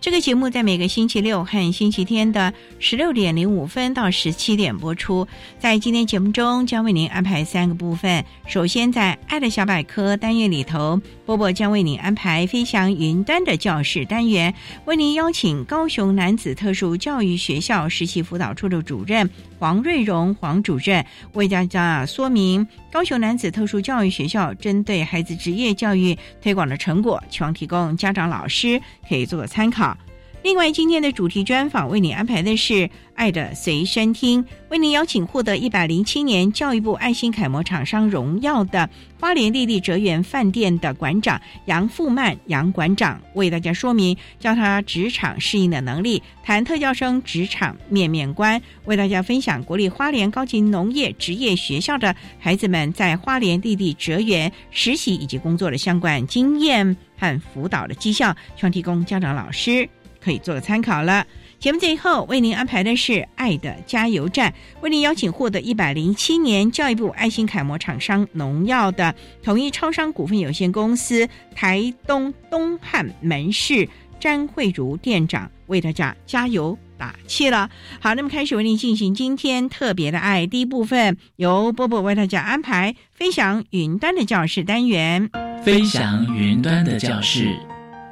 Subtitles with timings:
[0.00, 5.26] 这个节目在每个星期六和星期天的十六点零五分到十七点播出。
[5.58, 8.24] 在今天节目中，将为您安排三个部分。
[8.46, 29.97] 首先，在“爱的小百科”单元里头，波波将为您安排“飞翔云端”的教室单元，为您邀请高雄男子特殊教育学校实习辅导处的主任黄瑞荣黄主任，为大家说明高雄男子特殊教育学校针对孩子职业教育推广的成果，希望提供家长、老师可以做个参考。
[30.44, 32.72] 另外，今天的主题专访为你安排的是
[33.14, 38.88] 《爱的随身听》，为您邀请获得一百零七年教育部爱心楷模厂商荣耀的
[39.20, 59.86] 花莲丽丽哲园饭店的馆长杨富曼杨馆长，为大家说明教他职场适应的能力，谈特教生职场面面观，为大家分享国立花莲高级农业职业学校的孩子们在花莲丽丽哲园实习以及工作的相关经验和辅导的绩效，希望提供家长老师。
[60.28, 61.26] 可以做个参考了。
[61.58, 64.52] 节目最后为您安排的是“爱的加油站”，
[64.82, 73.88] 为您邀请获得一百零七年教育部爱心楷模厂商农药的统一超商股份有限公司台东东汉门市
[74.20, 77.70] 詹慧茹店长为大家加油打气了。
[77.98, 85.30] 好，那么开始为您进行今天特别的爱第一部分，由波波为大家安排飞翔云端的教室单元。
[85.64, 87.56] 飞翔云端的教室，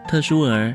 [0.09, 0.75] 特殊儿。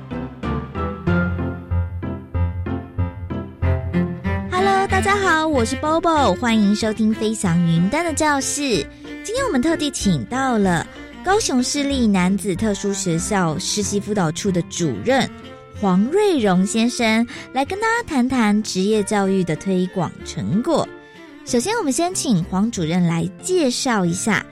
[5.03, 8.61] 大家好，我是 Bobo，欢迎收听《飞翔云端的教室》。
[9.23, 10.85] 今天我们特地请到了
[11.25, 15.27] 高雄市立男子特殊学校实习辅导处的主任
[15.81, 20.87] 黄瑞荣先生，来跟大家谈谈职业教育的推广成果。
[21.45, 24.45] 首先，我们先请黄主任来介绍一下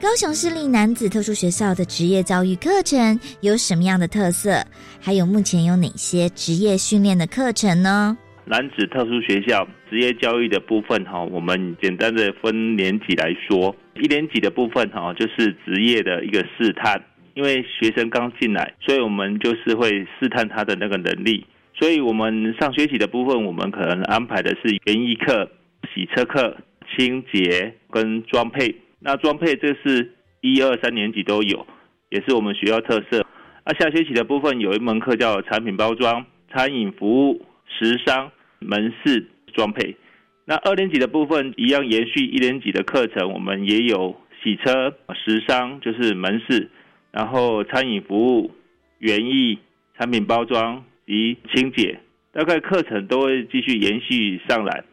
[0.00, 4.64] 高雄市立男子特殊学校的职业教育课程有什么样的特色，
[5.00, 8.16] 还有目前有哪些职业训练的课程呢？
[8.50, 17.04] 男子特殊学校职业教育的部分哈，我们简单的分年级来说，一年级的部分哈，就是职业的一个试探，
[17.34, 21.44] 因为学生刚进来，所以我们就是会试探他的那个能力，
[21.74, 25.50] 所以我们上学期的部分，我们可能安排的是园艺课、
[25.94, 26.56] 洗车课、
[26.96, 28.74] 清洁跟装配。
[29.00, 31.66] 那装配这是一二三年级都有，
[32.08, 33.26] 也是我们学校特色。
[33.66, 37.44] 那下学期的部分有一门课叫产品包装、餐饮服务、
[37.78, 38.32] 时尚。
[38.60, 39.96] 门市装配，
[40.44, 46.70] 那二年级的部分一样延续一年级的课程，我们也有洗车、时尚，就是门市，
[47.12, 48.50] 然后餐饮服务、
[48.98, 49.58] 园艺、
[49.98, 52.00] 产品包装及清洁，
[52.32, 54.84] 大概课程都会继续延续上来。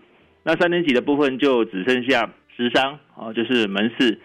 [0.43, 4.19] 那三年级的部分就只剩下时尚哦，就是门市、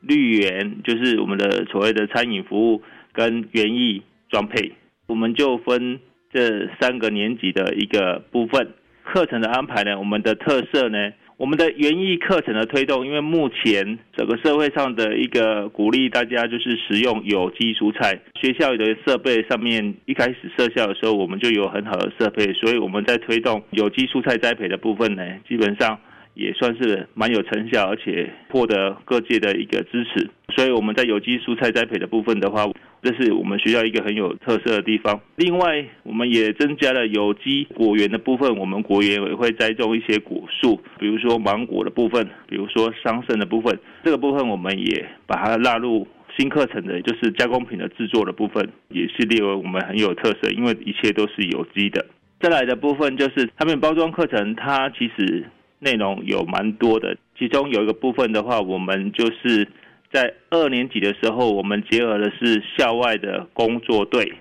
[0.00, 4.72] 绿园，就是我们的所谓的餐饮服务跟园艺装配，
[5.06, 6.00] 我们就分
[6.32, 8.74] 这三个年级的一个部分。
[9.04, 25.98] 课程的安排呢，我们的特色呢，我们的园艺课程的推动，因为目前整个社会上的一个鼓励大家就是食用有机蔬菜，学校的设备上面一开始设校的时候，我们就有很好的设备，所以我们在推动有机蔬菜栽培的部分呢，基本上。
[26.34, 30.30] 也算是蛮有成效，而且获得各界的一个支持。
[30.56, 32.64] 所以我们在有机蔬菜栽培的部分的话，
[33.02, 35.20] 这是我们学校一个很有特色的地方。
[35.36, 43.78] 另外，我们也增加了有机果园的部分，我们果园也会栽种一些果树，比如说芒果的部分，比如说桑葚的部分。
[44.04, 46.06] 这个部分我们也把它纳入
[46.36, 52.06] 新课程的，就是加工品的制作的部分，也是列为我们很有特色，因为一切都是有机的。
[52.40, 55.44] 再来的部分就是他们包装课程，它其实。
[55.84, 59.66] 内容有蛮多的，其中有一个部分的话，我们就是
[60.12, 64.34] 在二年级的时候，我们结合的是校外的工作队。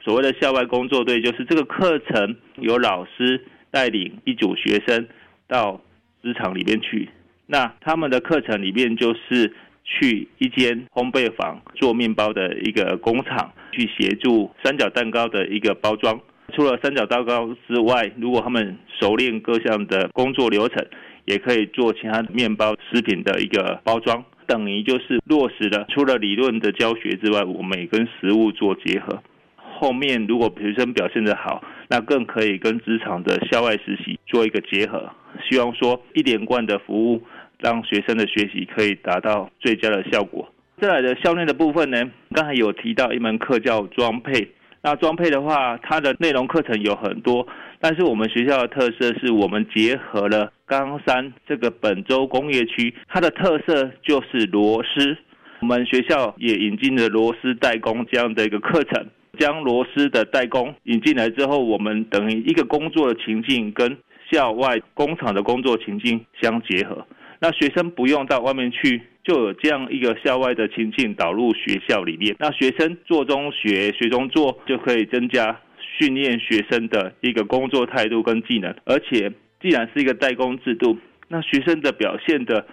[0.00, 5.06] 所谓的校外工作队，就是这个课程由老师带领一组学生
[5.46, 5.80] 到
[6.22, 7.10] 职场里面去。
[7.46, 9.54] 那他们的课程里面就是
[9.84, 16.18] 去一间烘焙坊做面包的一个工厂，去协助三角蛋糕的一个包装。
[16.54, 20.86] 除了三角蛋糕之外，如果他们熟练各项的工作流程，
[21.26, 25.86] 也可以做其他面包食品的一个包装，等于就是落实了。
[25.90, 29.22] 除了理论的教学之外，我们也跟实物做结合。
[29.56, 35.08] 后面如果学生表现得好，那更可以跟职场的校外实习做一个结合。
[35.48, 37.22] 希望说一连贯的服务，
[37.58, 40.52] 让学生的学习可以达到最佳的效果。
[40.80, 44.48] 再来的校内的部分呢，刚才有提到一门课叫装配。
[44.80, 47.46] 那装配的话，它的内容课程有很多，
[47.80, 55.16] 但是我们学校的特色是我们结合了冈山这个本州工业区，它的特色就是螺丝。
[55.60, 59.06] 我们学校也引进了螺丝代工这样的一个课程，
[59.38, 63.96] 将螺丝的代工引进来之后，我们等于一个工作的情境跟
[64.30, 67.06] 校外工厂的工作情境相结合。
[67.40, 72.34] 那学生不用到外面去，就有这样一个校外的情境导入学校里面。
[72.38, 75.58] 那学生做中学，学中做，就可以增加
[75.98, 78.74] 训练学生的一个工作态度跟技能。
[78.84, 80.96] 而且，既然是一个代工制度，
[81.28, 82.66] 那学生的表现的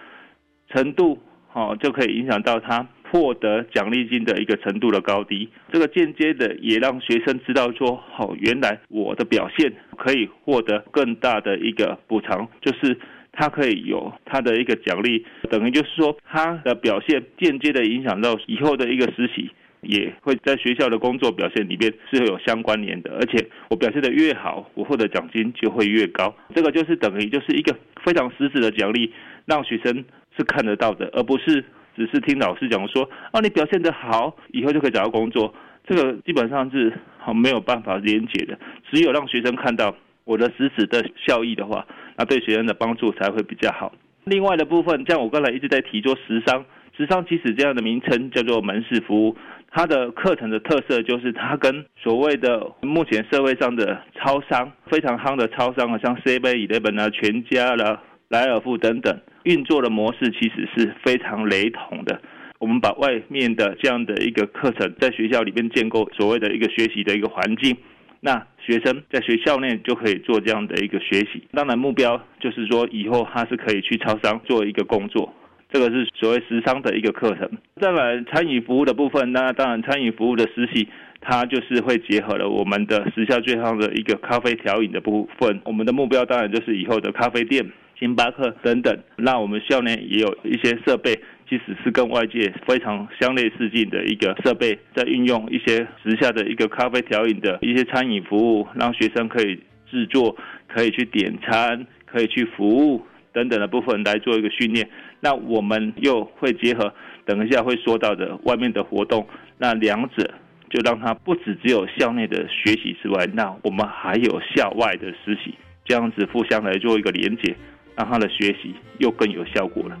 [0.68, 1.18] 程度，
[1.52, 5.48] 哦，就可以影响到他获得奖励金的一个程度的高低。
[5.72, 12.98] 这个间接的也让学生知道说，好，原来我的表现可以获得更大的一个补偿，就是。
[13.38, 19.50] 他可以有他的一个奖励，等于就是说他的表现间接的影响到以后的一个实习，
[19.86, 23.12] 也会在学校的工作表现里边是有相关联的。
[23.14, 26.34] 而且我表现的越好，我获得奖金就会越高。
[26.54, 27.74] 这个就是等于就是一个
[28.04, 29.12] 非常实质的奖励，
[29.46, 30.04] 让学生
[30.36, 31.64] 是看得到的，而不是
[31.96, 35.54] 只是听老师讲说哦你表现的好，以后就可以找到工作。
[35.86, 38.58] 这个基本上是好没有办法连结的，
[38.90, 41.86] 只有让学生看到我的实质的效益的话。
[42.18, 43.94] 那对学生的帮助才会比较好。
[44.24, 46.64] 另外的部分，像我刚才一直在提做实商，
[46.96, 49.36] 时商其实这样的名称叫做门市服务，
[49.70, 62.20] 它的课程的特色就是它跟所谓的目前社会上的超商非常夯的超商啊，像 C 杯、Eleven 啊、全家啦、莱尔富等等运作的模式其实是非常雷同的。
[62.58, 67.76] 我们把外面的这样的一个课程在学校里面建构所谓的一个学习的一个环境。
[68.20, 75.32] 那学生在学校内就可以做这样的一个学习，当然目标就是说以后他是可以去超商做一个工作，
[75.70, 77.48] 这个是所谓时商的一个课程。
[77.80, 80.88] 再来餐饮服务的部分，那当然餐饮服务的实习，
[81.20, 85.60] 它就是会结合了我们的时下最夯的一个咖啡调饮的部分。
[85.64, 87.64] 我们的目标当然就是以后的咖啡店、
[87.98, 88.98] 星巴克等等。
[89.16, 91.18] 那我们校内也有一些设备。
[91.48, 99.56] 即使是跟外界非常相类似近的一个设备，在运用一些时下的一个咖啡调饮的一些餐饮服务，让学生可以
[99.88, 103.00] 制作、可以去点餐、可以去服务
[103.36, 104.88] 等等的部分来做一个训练。
[105.20, 106.94] 那我们又会结合
[107.26, 109.26] 等一下会说到的外面的活动，
[109.58, 110.32] 那两者
[110.70, 117.54] 就让他不止只有校内的学习之外，那我们还有校外的实习，这样子互相来做一个连接，
[117.94, 119.96] 让他的学习又更有效果了。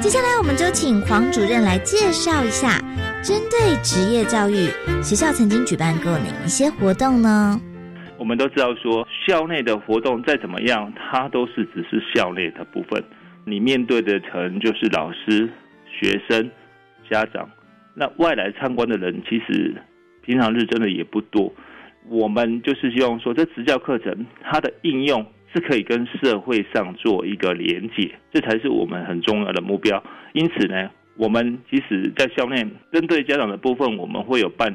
[0.00, 2.78] 接下来，我们就请黄主任来介绍一下，
[3.22, 4.70] 针对职业教育，
[5.02, 7.60] 学校曾经举办过哪一些活动呢？
[8.18, 13.02] 我们都知道，说校内的活动再怎么样，它都是只是校内的部分。
[13.44, 15.48] 你面对的可能就是老师、
[15.88, 16.50] 学生、
[17.08, 17.48] 家长，
[17.94, 19.74] 那外来参观的人其实
[20.22, 21.52] 平常日真的也不多。
[22.08, 25.24] 我们就是希望说，这职教课程它的应用。
[25.50, 30.04] 是可以跟社会上做一个连接，这才是我们很重要的目标。
[30.34, 32.56] 因此呢，我们即使在校内
[32.92, 34.70] 针对家长的部分，我们会有办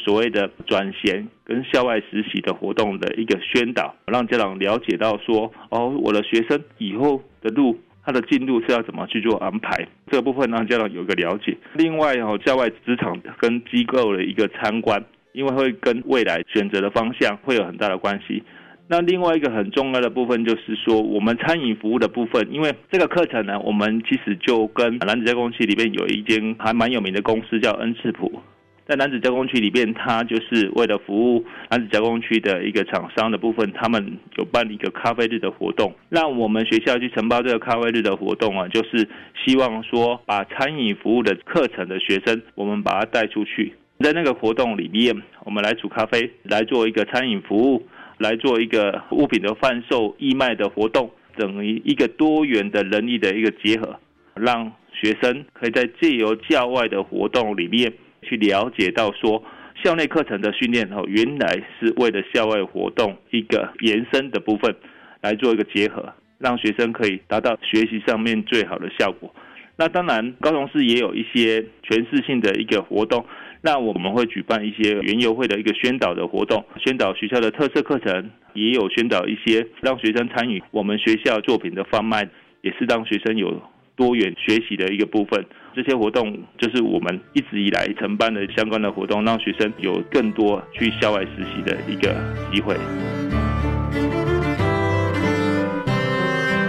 [0.00, 11.56] 所谓的转衔跟校外实习的活动的一个宣导，让家长了解到说，哦，我的学生以后的路，他的进度是要怎么去做安排，这个部分让家长有一个了解。
[11.74, 15.02] 另外，哦，校外职场跟机构的一个参观，
[15.32, 18.42] 因为会跟未来选择的方向会有很大的关系。
[18.88, 28.40] 那另外一个很重要的部分就是说，我们餐饮服务的部分，因为这个课程呢，我们其实就跟男子加工区里面有一间还蛮有名的公司叫恩赐普，
[28.88, 39.08] 在男子加工区里边，它就是为了服务男子加工区的一个厂商的部分，他们有办一个咖啡日的活动，让我们学校去承包这个咖啡日的活动啊，就是
[39.44, 47.86] 希望说把餐饮服务的课程的学生，我们把它带出去，在那个活动里面，我们来煮咖啡，来做一个餐饮服务。
[48.18, 54.00] 来做一个物品的贩售、义卖的活动，等于一个多元的人力的一个结合，
[54.34, 57.92] 让学生可以在借由校外的活动里面
[58.28, 59.42] 去了解到说，
[59.82, 64.74] 校内课程的训练哦，原来是为了校外活动一个延伸的部分
[65.22, 69.32] 来做一个结合，让学生可以达到学习上面最好的效果。
[69.78, 73.24] 那当然，高雄市也有一些全市性的一个活动。
[73.62, 82.28] 那我们会举办一些园游会的一个宣导的活动，宣导学校的特色课程，也有宣导一些让学生参与我们学校作品的贩卖，
[82.62, 83.50] 也是让学生有
[83.96, 85.44] 多元学习的一个部分。
[85.74, 92.14] 这些活动就是我们一直以来承办的相关的活动，让学生有更多去校外实习的一个
[92.52, 92.74] 机会。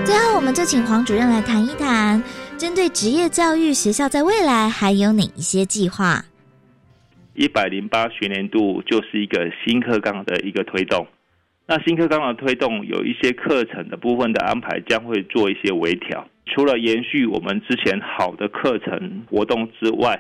[0.05, 2.21] 最后，我们就请黄主任来谈一谈，
[2.57, 6.25] 针对职业教育学校在未来还有哪一些计划。
[7.33, 11.07] 一百零八学年度就是一个新课纲的一个推动，
[11.67, 20.19] 那新课纲的推动有一些课程的部分的安排将会做一些微调，除了延续我们之前好的课程活动之外，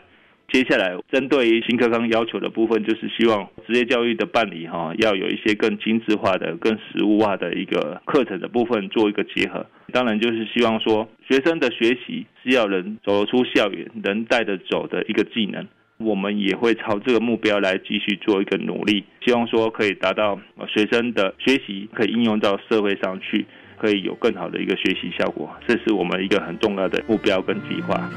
[0.49, 9.65] 接下来针对于新课纲要求的部分，就是希望职业教育的办理哈，要有一些更精致化的、更实务化的一个课程的部分做一个结合。
[9.91, 15.67] 当然就是希望说，学生的学习是要能走出校园、能带得走的一个技能。
[15.97, 23.47] 我们也会朝这个目标来继续做一个努力，希望说可以达到学生的学习可以应用到社会上去，
[23.79, 28.09] 可以有更好的一个学习效果，这是我们一个很重要的目标跟计划。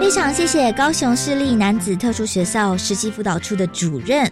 [0.00, 4.30] 非常谢谢高雄市立男子特殊学校实习辅导处的主任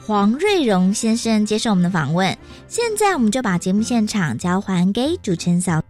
[0.00, 2.36] 黄瑞荣先生接受我们的访问。
[2.68, 5.82] 现在我们就把节目现场交还给主持人小。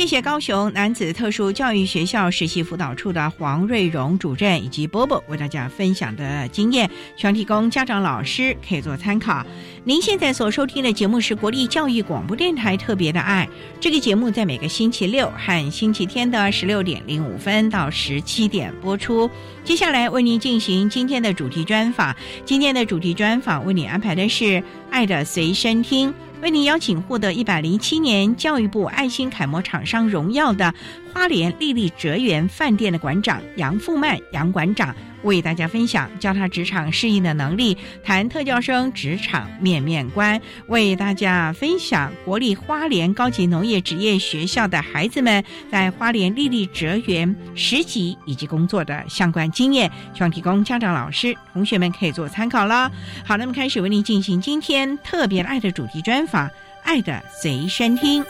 [0.00, 6.88] 谢谢高雄男子特殊教育学校实习辅导处的黄瑞荣主任以及波波为大家分享的经验，
[7.18, 9.44] 希望提供家长、老师可以做参考。
[9.84, 13.46] 您现在所收听的节目是国立教育广播电台特别的爱，
[13.78, 19.30] 这个节目在每个星期六和星期天的十六点零五分到十七点播出。
[19.64, 22.16] 接下来为您进行今天的主题专访，
[22.46, 24.44] 今天的主题专访为您安排的是
[24.90, 26.08] 《爱的随身听》。
[26.42, 30.74] 为您邀请获得一百零七年教育部爱心楷模厂商荣耀的
[31.12, 34.94] 花莲丽丽哲园饭店的馆长杨富曼杨馆长。
[35.22, 52.90] 为大家分享教他职场适应的能力，谈特教生职场面面观，为大家分享国立花莲高级农业职业学校的孩子们在花莲丽丽哲园实习以及工作的相关经验，希望提供家长、老师、同学们可以做参考了。
[53.24, 56.48] 好，那么开始为您进行今天特别爱的主题专访，
[56.82, 58.22] 《爱的随身听》。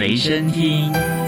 [0.00, 1.19] 随身听。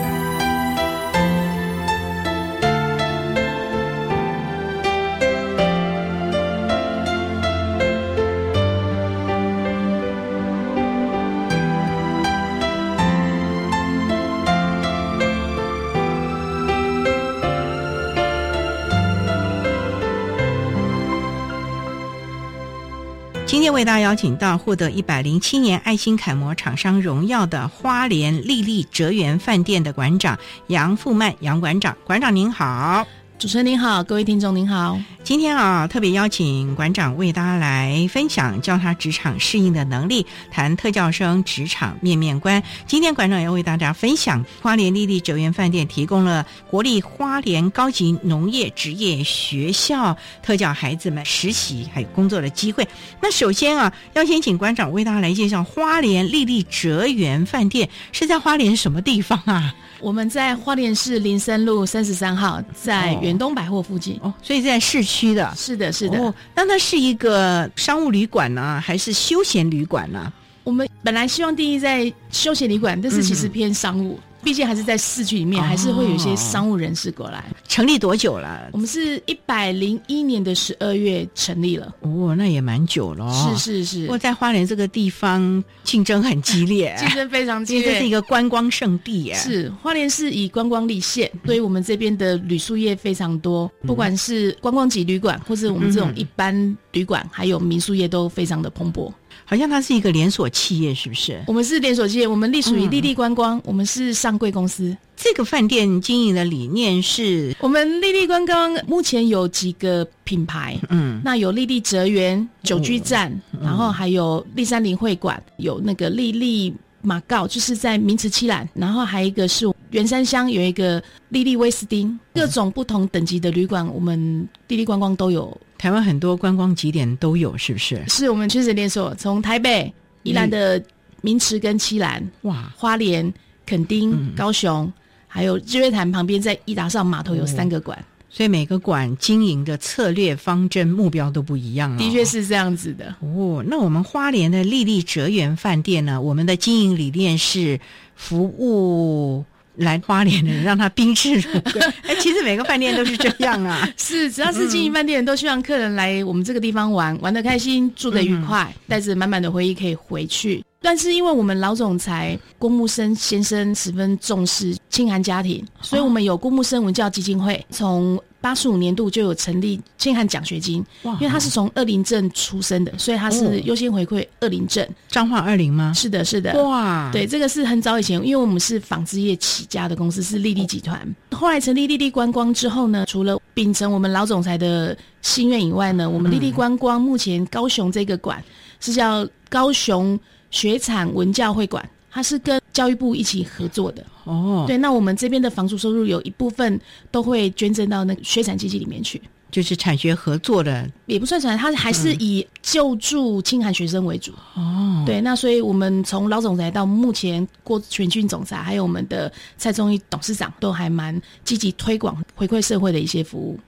[23.83, 33.05] 为大家邀请到获得一百零七年爱心楷模厂商荣耀的花莲丽丽哲园饭店的馆长杨富曼杨馆长，馆长您好。
[33.41, 34.97] 主持人您好，各位听众您好。
[35.25, 42.61] 今天啊，特别邀请馆长为大家来分享教他职场适应的能力，谈特教生职场面面观。
[42.89, 52.87] 今天馆长要为大家分享花莲丽丽哲园饭店提供了国立花莲高级农业职业学校特教孩子们实习还有工作的机会。
[53.21, 59.73] 那首先啊，要先请馆长为大家来介绍花莲丽丽哲园饭店是在花莲什么地方啊？
[60.03, 64.19] 我们在花莲市林森路三十三号，在远东百货附近。
[64.21, 65.55] 哦，所以在市区的。
[65.57, 66.19] 是的，是的。
[66.19, 70.33] 哦，那它是一个商务旅馆呢，还是休闲旅馆呢？
[70.65, 74.19] 我们本来希望定义在休闲旅馆，但是其实偏商务。
[74.43, 77.45] 毕竟还是在市区里面，还是会有一些商务人士过来。
[77.69, 78.69] 成立多久了？
[78.73, 81.95] 我们是一百零一年的十二月成立了。
[82.01, 83.33] 哦，那也蛮久了。
[83.33, 84.01] 是是是。
[84.03, 87.93] 不过在花莲这个地方竞争很激烈， 竞争非常激烈。
[87.93, 89.35] 这是一个观光胜地耶。
[89.35, 99.11] 是花莲是以观光立县，所以我们这边的旅宿业非常多，不管是观光级旅馆，或是我们这种一般旅馆，还有民宿业都非常的蓬勃。
[99.53, 101.39] 好像它是一个连锁企业，是不是？
[101.47, 104.97] 我们是连锁企业，我们隶属于丽丽观光，我们是上柜公司。
[105.15, 113.31] 这个饭店经营的理念是，我们丽丽观光目前有几个品牌，嗯，那有丽丽哲园久居站，
[113.63, 125.55] 然后还有丽山林会馆，有那个丽丽马告，就是在名池七兰，然后还有一个是圆山乡有一个丽丽威斯汀，各种不同等级的旅馆，我们丽丽观光都有。
[125.77, 128.03] 台湾很多观光景点都有，是不是？
[128.07, 129.93] 是我们确实连锁，从台北、
[130.23, 130.81] 宜兰的
[131.23, 133.33] 名池跟七兰，哇，花莲、
[133.67, 134.91] 垦丁、高雄，
[135.27, 137.99] 还有日月潭旁边，在伊达上码头有三个馆，
[138.35, 141.95] 所以每个馆经营的策略、方针、目标都不一样。
[141.99, 143.15] 的确是这样子的。
[143.21, 146.19] 哦，那我们花莲的丽丽哲园饭店呢？
[146.19, 147.79] 我们的经营理念是
[148.17, 149.45] 服务。
[149.77, 151.81] 来花莲的人让他宾至如归。
[152.03, 153.89] 哎，其实每个饭店都是这样啊。
[153.97, 160.63] 是，只要是经营饭店，都希望客人来我们这个地方玩，玩的开心，住的愉快，带着满满的回忆可以回去。
[160.83, 170.85] 但是因为我们老总裁郭木生先生十分重视清寒家庭，所以我们有郭木生文教基金会，从八十五年度就有成立清寒奖学金。
[171.05, 174.89] 因为他是从二林镇出生的，所以他是优先回馈二林镇。
[175.09, 175.93] 彰化二林吗？
[175.95, 176.61] 是的，是的。
[176.65, 181.01] 哇，对，这个是很早以前，因为我们是纺织业起家的公司，是丽丽集团。
[181.31, 188.43] 后来成立丽丽观光之后呢，除了秉承我们老总裁的心愿以外呢，我们丽丽观光目前高雄这个馆
[188.81, 190.19] 是叫高雄。
[190.53, 194.65] 学产文教会馆，它是跟教育部一起合作的哦。
[194.69, 205.03] 对，那我们这边的房租收入有一部分都会捐赠到那个学产基金里面去，就是产学合作的，也不算产，它还是以救助清寒学生为主哦。
[205.05, 213.59] 对，那所以我们从老总裁到目前郭全俊总裁，还有我们的蔡宗义董事长，都还蛮积极推广回馈社会的一些服务。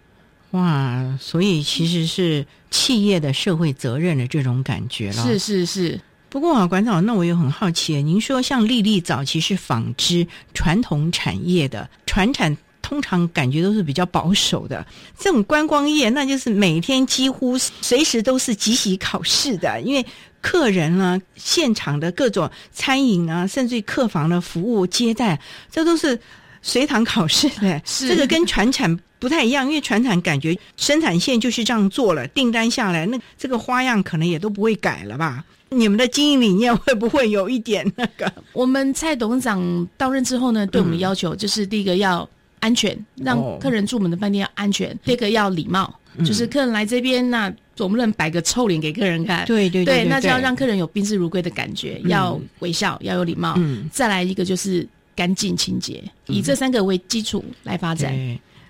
[0.52, 5.24] 哇，所以其实是企业的社会责任的这种感觉了。
[5.24, 6.00] 是是是。
[6.34, 14.84] 不过啊，馆长，那我也很好奇，您说像丽丽早期是纺织传统产业的，传产通常感觉都是比较保守的，
[15.16, 20.04] 这种观光业那就是每天几乎随时都是集体考试的，因为
[20.40, 26.18] 客人呢，现场的各种餐饮啊，甚至客房的服务接待，这都是
[26.62, 27.80] 随堂考试的。
[27.86, 35.44] 是这个跟传产不太一样，因为传产感觉生产线就是这样做了，订单下来，那这个花样可能也都不会改了吧。
[35.78, 38.32] 你们的经营理念会不会有一点那个？
[38.52, 42.28] 我们蔡董事长到任之后呢，对我们要求就是第一个要
[42.60, 45.92] 安全，让客人住我们的饭店要安全；第二个要礼貌，
[46.24, 49.44] 就是客人来这边，那总不能摆个臭脸给客人看。
[49.46, 53.58] 对对对，那就要让客人有宾至如归的感觉，要微笑，要有礼貌。
[53.90, 58.14] 再来一个就是干净清洁，以这三个为基础来发展，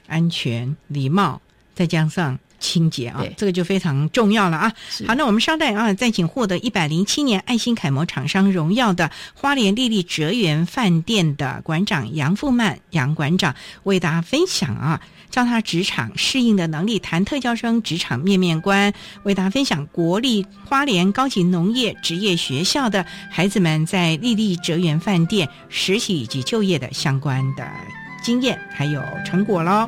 [0.06, 1.40] 安全、礼貌，
[1.74, 2.38] 再加上。
[2.64, 4.72] 清洁啊，这个就非常重要了啊！
[5.06, 14.98] 好，那我们稍待啊，再请获得一百零七年爱心楷模厂商荣耀的花莲丽丽哲园饭店的馆长杨富曼杨馆长为大家分享啊，
[15.30, 18.90] 教他职场适应的能力，谈特教生职场面面观，
[19.24, 27.68] 为大家分享国立花莲高级农业职业学校的孩子们在丽丽哲园饭店实习以及就业的相关的
[28.22, 29.86] 经验还有成果喽。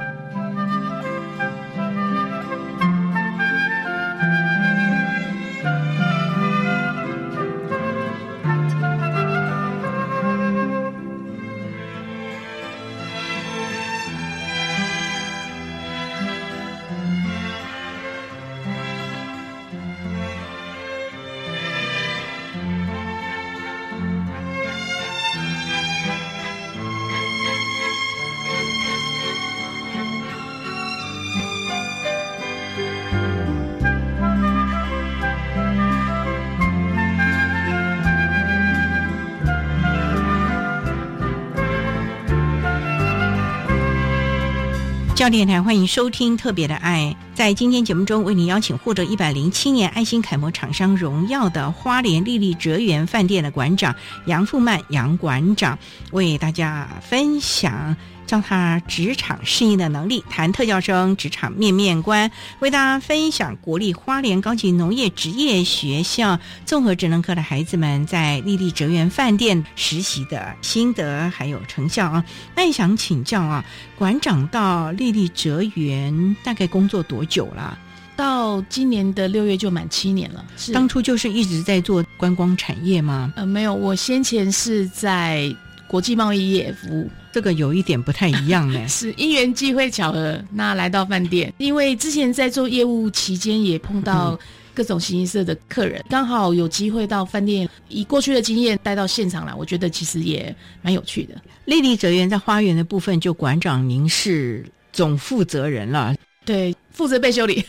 [45.30, 47.16] 电台欢迎收听《特别的爱》。
[47.36, 53.92] 在今天节目中，为您邀请获得一百零七年爱心楷模厂商荣耀的花莲丽丽哲园饭店的馆长
[54.26, 55.76] 杨富曼杨馆长，
[56.12, 57.96] 为大家分享。
[58.26, 72.24] 教他职场适应的能力，谈特教生职场面面观，为大家分享国立花莲高级农业职业学校综合职能科的孩子们在丽丽哲园饭店实习的心得还有成效啊。
[72.54, 73.64] 那也想请教啊，
[73.96, 77.78] 馆长到丽丽哲园大概工作多久了？
[78.16, 80.44] 到今年的六月就满七年了。
[80.56, 83.32] 是当初就是一直在做观光产业吗？
[83.36, 85.54] 呃，没有，我先前是在
[85.86, 87.10] 国际贸易业服务。
[87.36, 94.40] 这个有一点不太一样呢， 是因缘际会巧合，那来到饭店，因为之前在做业务期间也碰到
[94.72, 101.34] 各种形形色的客人，刚好有机会到饭店，以过去的经验带到现场来，我觉得其实也蛮有趣的。
[101.66, 106.14] 丽丽哲园在花园的部分，就馆长您是总负责人了，
[106.46, 107.62] 对，负责被修理。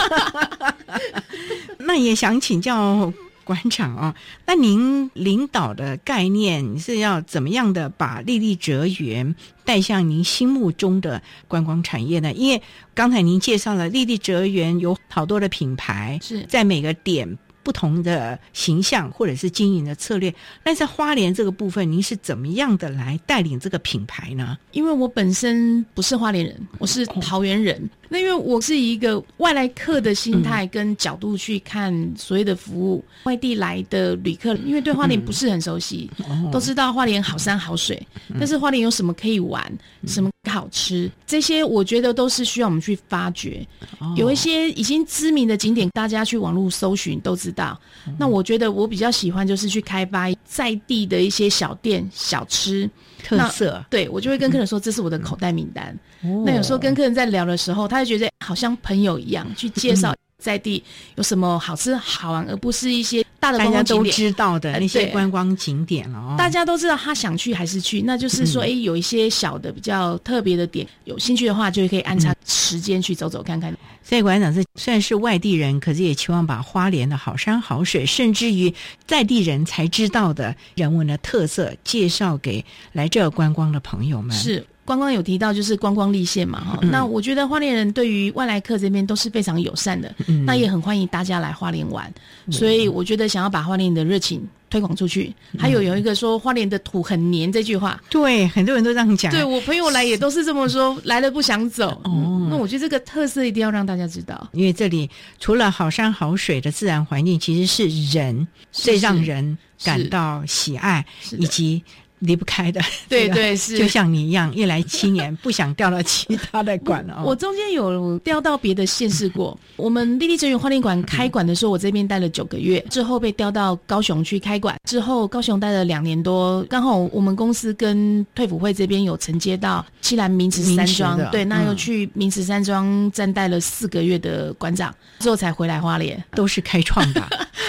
[1.80, 3.10] 那也想请教。
[3.46, 12.32] 馆长啊，那您领导的概念是要怎么样的把丽丽哲园带向您心目中的观光产业呢？
[12.32, 12.60] 因为
[12.92, 17.38] 刚才您介绍了丽丽哲园有好多的品牌，是在每个点。
[17.66, 20.32] 不同的形象或者是经营的策略，
[20.64, 24.56] 那在花莲这个部分，您是怎么样的来带领这个品牌呢？
[24.70, 27.90] 因为我本身不是花莲人，我是桃园人。
[28.08, 36.08] 那因为我是一个外来客的心态跟角度去看所谓的服务，外地来的旅客，因为对花莲不是很熟悉，
[36.52, 38.00] 都知道花莲好山好水，
[38.38, 39.60] 但是花莲有什么可以玩，
[40.06, 43.66] 什么好吃，这些我觉得都是需要我们去发掘。
[44.14, 47.76] 有一些已经知名的景点，大家去网络搜寻都知道。
[48.16, 52.88] 那我觉得我比较喜欢就是去开发在地的一些小店小吃。
[53.24, 55.98] 特色，对我就会跟客人说，这是我的口袋名单。
[56.44, 60.82] 那有时候跟客人在聊的时候，他就觉得好像朋友一样去介绍在地
[61.16, 66.34] 有什么好吃好玩，而不是一些大的大家都知道的那些观光景点了。
[66.36, 73.74] 大家都知道他想去还是去，那就是说，哎，有一些小的比较特别的点，有兴趣的话就可以安插时间去走走看看。
[74.02, 78.72] 所以馆长是虽然是外地人，可是也期望把花莲的好山好水，甚至于
[79.06, 84.36] 在地人才知道的人文的特色，介绍给来这观光的朋友们。
[84.36, 84.64] 是。
[84.86, 90.14] 观光有提到就是观光立线嘛哈，那我觉得花莲人对于外来客这边都是非常友善的，
[90.46, 92.10] 那也很欢迎大家来花莲玩，
[92.50, 95.34] 所以我觉得想要把花莲的热情推广出去。
[95.58, 99.32] 还有有一个说花莲的土很黏这句话，对，很多人都这样讲。
[99.32, 102.00] 对我朋友来也都是这么说，来了不想走。
[102.04, 111.04] 哦，那我觉得这个特色一定要让大家知道，因为这里除了好山好水的自然环境，其实是人最让人感到喜爱
[111.38, 111.82] 以及。
[112.20, 117.22] 离不开的，对对 是，就像你一样，一来七年 不想调到其他的馆了。
[117.22, 119.56] 我中间有调到别的县市过。
[119.76, 126.62] 我们丽丽哲园花莲馆开馆的时候，我这边待了九个月，之后被调到高雄去开馆，之后高雄待了两年多。
[126.70, 137.22] 刚好我们公司跟退辅会这边有承接到七兰明池山庄，对，那又去明池山庄暂待了四个月的馆长，之后才回来花莲，都是开创的。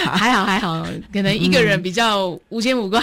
[0.05, 3.01] 还好还好，可能一个人比较无牵无挂。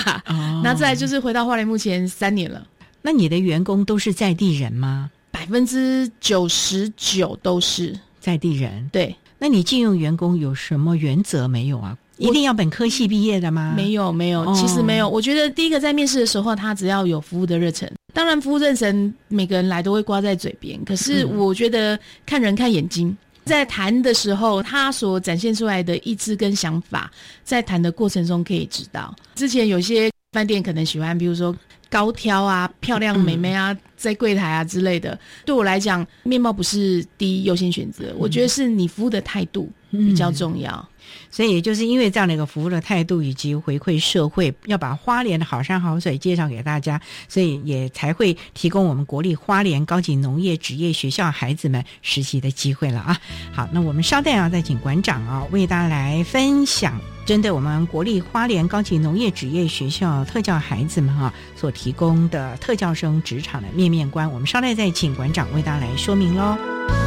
[0.62, 1.33] 那再来就是回。
[1.34, 2.66] 到花莲目前三年了，
[3.02, 5.10] 那你的员工都是在地人吗？
[5.32, 8.88] 百分之九十九都是在地人。
[8.92, 11.98] 对，那你聘用员工有什么原则没有啊？
[12.18, 13.74] 一定要本科系毕业的吗？
[13.76, 15.08] 没有，没有，其实没有。
[15.08, 17.92] 我觉得第一个在面试的时候，他只要有服务的热忱。
[18.12, 27.10] 当然，服务热忱每个人来都会挂在嘴边，可是我觉得看人看眼睛，在谈的时候，他所展现出来的意志跟想法，
[27.42, 29.12] 在谈的过程中可以知道。
[29.34, 30.08] 之前有些。
[30.34, 31.56] 饭店可能喜欢，比如说
[31.88, 35.16] 高挑啊、漂亮美眉啊，在柜台啊之类的。
[35.44, 40.88] 对我来讲，面貌不是第一优先选择，我觉得是你服务的态度比较重要。
[41.30, 53.18] 所以也就是因为这样的一个服务的态度，以及回馈社会，要把花莲的好山好水介绍给大家，所以也才会提供我们国立花莲高级农业职业学校孩子们实习的机会了啊！
[53.52, 67.03] 好，那我们稍待啊，再请馆长啊为大家来分享，针对我们国立花莲高级农业职业学校特教孩子们啊所提供的特教生职场的面面观，我们稍待再请馆长为大家来说明喽。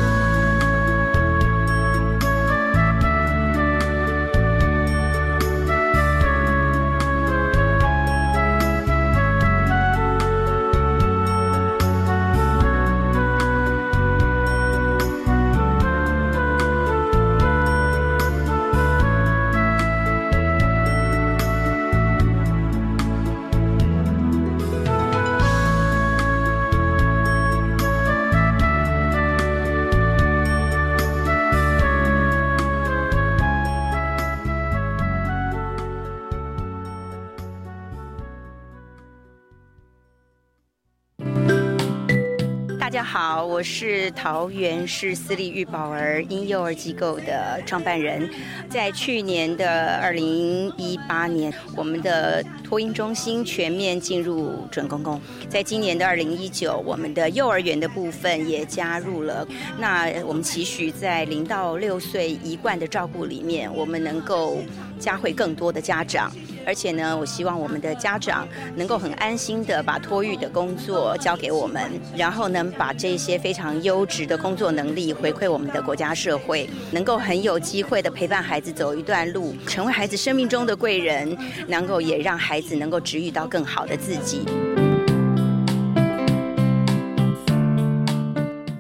[44.18, 48.28] 桃园市私立育宝儿婴幼儿机构的创办人。
[48.68, 55.22] 在去年的二零一八年，我们的托婴中心全面进入准公共。
[55.48, 59.48] 在今年的二零一九，我们的幼儿园的部分也加入了。
[59.78, 64.58] 那我们期许在零到六岁一贯的照顾里面，我们能够
[65.00, 66.32] 加惠更多的家长。
[66.68, 81.38] 而且呢，我希望我们的家长能够很安心的把托育的工作交给我们，然后能把这些非常优质的工作能力回馈我们的国家社会，能够很有机会的陪伴孩子走一段路，成为孩子生命中的贵人，
[81.70, 84.42] 能够也让孩子能够治愈到更好的自己。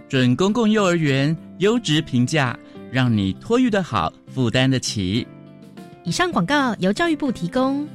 [0.09, 2.59] 准公共幼儿园优质评价，
[2.91, 5.25] 让你托育的好，负担得起。
[6.07, 7.85] 以上广告由教育部提供。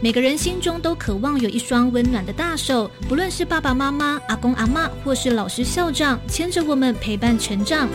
[0.00, 7.88] 每个人心中都渴望有一双温暖的大手，不论是爸爸妈妈、阿公阿妈，或是老师校长，牵着我们陪伴成长。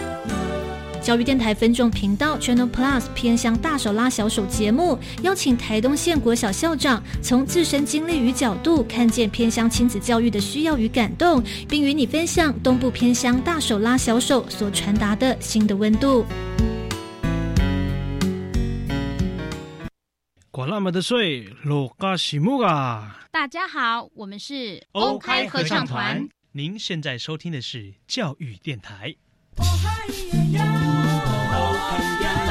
[1.04, 16.26] 教育电台分众频道 Channel Plus 偏向大手拉小手节目，邀请台东县国小校长从自身经历与角度，看见偏乡亲子教育的需要与感动，并与你分享东部偏乡大手拉小手所传达的新的温度。
[20.52, 23.28] 管那么的水，落嘎西木啊！
[23.30, 26.26] 大家好，我们是欧开合唱团。
[26.54, 29.13] 您现在收听的是教育电台。
[31.94, 32.43] cambiar.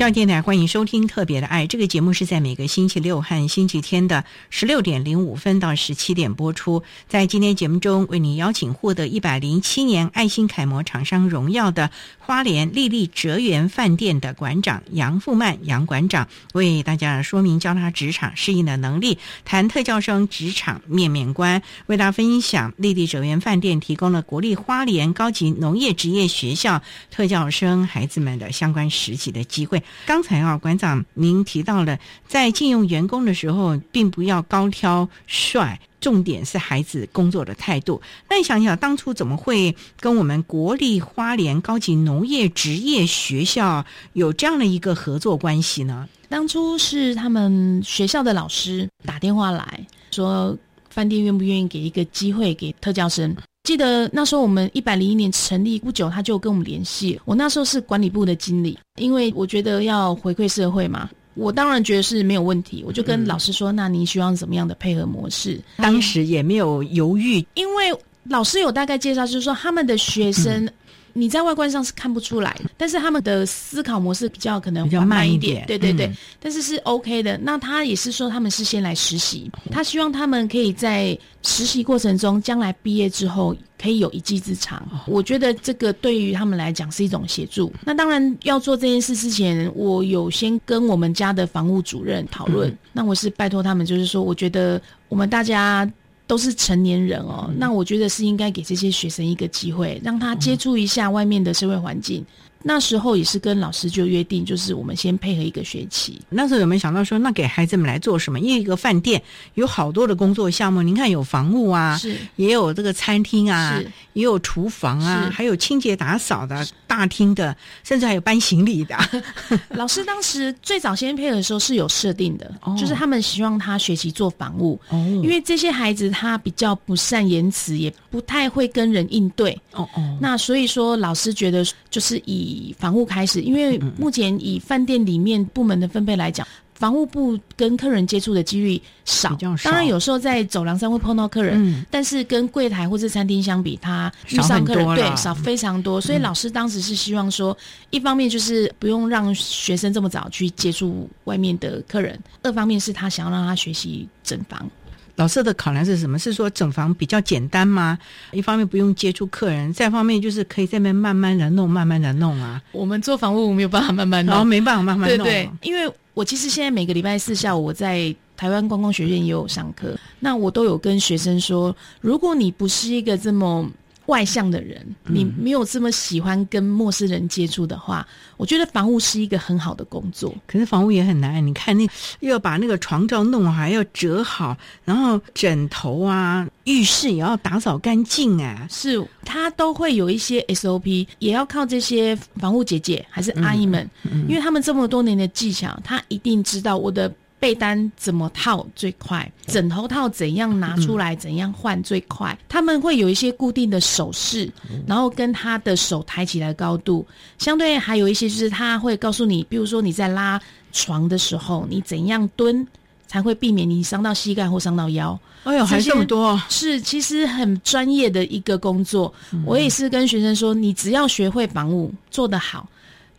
[0.00, 6.82] 教育电台欢迎收听《特别的爱》这个节目，是在每个星期六和星期天的十六点零五分到十七点播出。
[7.06, 29.82] 在今天节目中，为你邀请获得一百零七年爱心楷模厂商荣耀的花莲丽丽哲园饭店的馆长杨富曼杨馆长，为大家说明教他职场适应的能力，谈特教生职场面面观，为大家分享丽丽哲园饭店提供了国立花莲高级农业职业学校特教生孩子们的相关实习的机会。
[30.06, 38.00] 刚才啊，馆长您提到了，在聘用员工的时候，并不要高挑帅，重点是孩子工作的态度。
[38.28, 46.08] 那你想想，当初怎么会跟我们国立花莲高级农业职业学校有这样的一个合作关系呢？
[46.28, 50.56] 当初是他们学校的老师打电话来说，
[50.88, 53.36] 饭店愿不愿意给一个机会给特教生。
[53.62, 57.20] 记得那时候我们一百零一年成立不久，他就跟我们联系。
[57.24, 62.82] 我那时候是管理部的经理，因为我觉得要回馈社会嘛，我当然觉得是没有问题。
[62.86, 67.92] 我就跟老师说：“那你希望怎么样的配合模式？”当时也没有犹豫，因为
[68.24, 70.68] 老师有大概介绍，就是说他们的学生。
[71.12, 77.38] 你在外观上是看不出来，但是他们的思考模式比较可能比较慢一点，对对对，但是是 OK 的。
[77.38, 84.86] 那他也是说他们是先来实习，他希望他们可以在实习过程中，将来毕业之后可以有一技之长。
[85.06, 87.72] 我觉得这个对于他们来讲是一种协助。
[87.84, 92.76] 那当然要做这件事之前，我有先跟我们家的房务主任讨论。
[92.92, 95.90] 那我是拜托他们，就是说，我觉得我们大家。
[96.30, 102.24] 都是成年人哦，那我觉得是应该给这些学生一个机会，让他接触一下外面的社会环境。
[102.62, 106.20] 那时候也是跟老师就约定，就是我们先配合一个学期。
[106.28, 108.38] 那时候有没有想到说，那给孩子们来做什么？
[108.38, 109.22] 因为一个饭店
[109.54, 113.80] 有好多的工作项目，您看有房屋啊，是也有这个餐厅啊，
[114.12, 118.94] 也有厨房啊，还有清洁打扫的大厅的，甚至还有搬行李的。
[119.70, 129.58] 老师当时最早先配合的时候是有设定的， 就是他们希望他学习做房屋，哦，因为这些孩子他比较不善言辞，也不太会跟人应对。
[129.72, 132.49] 哦哦，那所以说老师觉得就是以。
[132.50, 139.36] 以房务开始，因为目前以饭店里面部门的分配来讲，房务部跟客人接触的几率少。
[139.62, 146.00] 当然，有时候在走廊上会碰到客人，但是跟柜台或是餐厅相比，他遇上客人对少非常多。
[146.00, 147.56] 所以老师当时是希望说，
[147.90, 154.68] 一方面就是不用让学生这么早去接触外面的客人，二方面是他想要让他学习整房。
[155.16, 156.18] 老师的考量是什么？
[156.18, 157.98] 是说整房比较简单吗？
[158.32, 162.60] 一方面不用接触客人，再方面就是可以在那边慢慢的弄，慢慢的弄啊。
[162.72, 165.18] 我们做房屋没有办法慢慢弄，然后没办法慢慢弄。
[165.18, 173.68] 对对，因为我其实现在每个礼拜四下午我在台湾观光学院也有上课，那我都有跟学生说，如果你不是一个这么。
[174.10, 178.04] 外向的人，你没有这么喜欢跟陌生人接触的话，
[178.36, 180.34] 我觉得房屋是一个很好的工作。
[180.48, 188.66] 可是房屋也很难，你看那又要把那个床罩弄好，还要折好，然后枕头啊、浴室也要打扫干净啊。
[188.68, 193.88] 是，他都会有一些 SOP，也要靠这些房屋姐姐还是阿姨们，
[194.28, 197.10] 因为他们这么多年的技巧，他一定知道我的。
[197.40, 199.28] 被单怎么套最快？
[199.46, 201.16] 枕头套怎样拿出来？
[201.16, 202.38] 怎样换最快？
[202.48, 204.48] 他们会有一些固定的手势，
[204.86, 207.04] 然后跟他的手抬起来高度，
[207.38, 212.64] 相对还有一些就是他会告诉你，比如说你在拉床的时候，你怎样蹲
[213.08, 215.18] 才会避免你伤到膝盖或伤到腰。
[215.44, 216.40] 哎呦，还这么多！
[216.50, 219.12] 是，其实很专业的一个工作。
[219.46, 222.68] 我也是跟学生说，你只要学会防务做得好。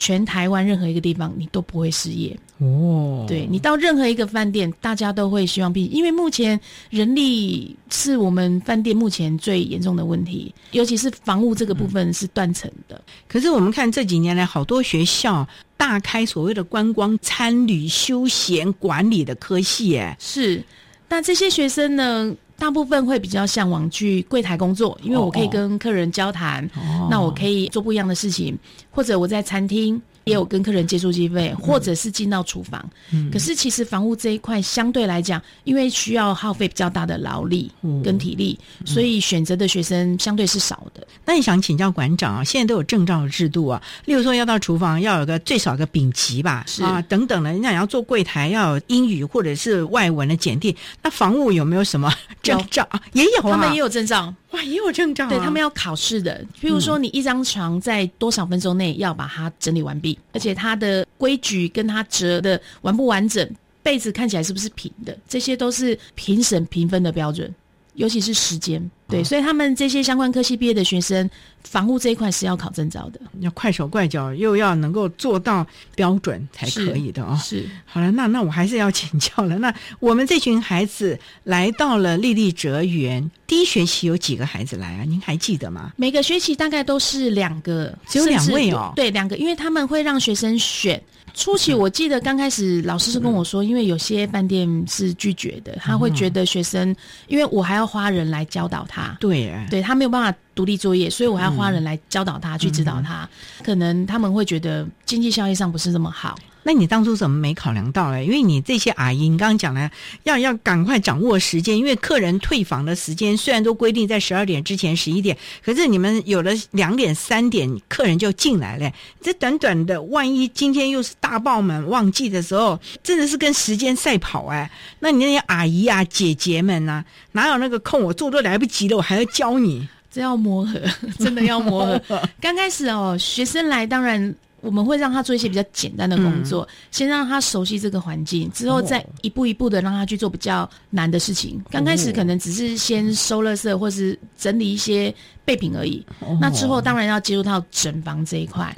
[0.02, 3.24] 全台湾任何一个地方，你都不会失业哦。
[3.28, 6.60] 对你到任何一个饭店，大家都会希望毕，因为目前
[6.90, 13.00] 人力是我们饭店目前最严重的问题，尤其是房屋这个部分是断层的。
[13.28, 20.64] 可是我们看这几年来，好多学校大开所谓的观光、餐旅、休闲管理的科系，哎，是。
[21.08, 22.36] 那这些学生呢？
[22.62, 26.70] 大部分会比较向往去柜台工作，因为我可以跟客人交谈，
[27.10, 28.56] 那我可以做不一样的事情，
[28.92, 30.00] 或者我在餐厅。
[30.32, 32.84] 也有跟客人接触机会，或者是进到厨房。
[33.32, 37.70] 可是其实房屋这一块相对来讲，因为需要耗费比较大的劳力
[38.02, 41.06] 跟体力，所以选择的学生相对是少的。
[41.26, 42.44] 那你想请教馆长啊？
[42.44, 47.52] 现在都有证照的制度啊，例如说要到厨房要有个最少个丙级吧，啊等等的。
[47.58, 50.74] 那要做柜台要有英语或者是外文的检定。
[51.04, 52.10] 那房屋有没有什么
[52.42, 52.88] 证照？
[53.12, 54.34] 也有啊，他们也有证照。
[54.52, 56.46] 哇，也有证照，对他们要考试的。
[56.62, 63.50] 譬如说，你一张床在多少分钟内要把它整理完毕，而且它的规矩跟它折的完不完整，
[63.82, 67.54] 被子看起来是不是平的，这些都是评审评分的标准。
[67.96, 71.30] 尤其是时间，对，所以他们这些相关科系毕业的学生，
[71.64, 77.38] 房屋这一块是要考证照的，要快手快脚，又要能够做到标准才可以的哦。
[77.44, 79.60] 是，好了，那那我还是要请教了。
[79.60, 85.04] 那我们这群孩子来到了丽丽哲园，第一学期有几个孩子来啊？
[85.04, 85.92] 您还记得吗？
[85.98, 88.94] 每个学期大概都是两个，只有两位哦。
[88.96, 91.02] 对，两个，因为他们会让学生选。
[91.34, 96.96] 初期我记得刚开始老师是跟我说，因为有些饭店是拒绝的，他会觉得学生，
[97.28, 103.28] 因为我还要花人来教导他，对，对他没有办法独立作业，所以我还要花人来教导他去指导他，
[103.64, 106.38] 可能他们会觉得经济效益上不是那么好。
[106.64, 108.24] 那你当初怎么没考量到呢？
[108.24, 109.90] 因为你这些阿姨，你刚刚讲了
[110.24, 118.92] 要要赶快掌握时间，因为客人退房的时间虽然都规定在十二点之前、十一点，可是你们有了两点、三点，客人就进来了。
[119.22, 124.70] 这短短的，万一今天又是大爆满旺季的时候，真的是跟时间赛跑哎！
[125.00, 128.02] 那你那些阿姨啊、姐姐们呐，哪有那个空？
[128.02, 130.80] 我做都来不及了，我还要教你， 这要磨合，
[131.18, 132.22] 真的要磨合。
[132.40, 134.36] 刚开始哦，学生来当然。
[134.62, 141.62] 我们会让他做一些比较简单的工作，先让他熟悉这个环境，之后再一步一步的让他去做比较难的事情。
[141.70, 146.06] 刚开始可能只是先收垃圾或是整理一些备品而已，
[146.40, 148.76] 那之后当然要接触到整房这一块。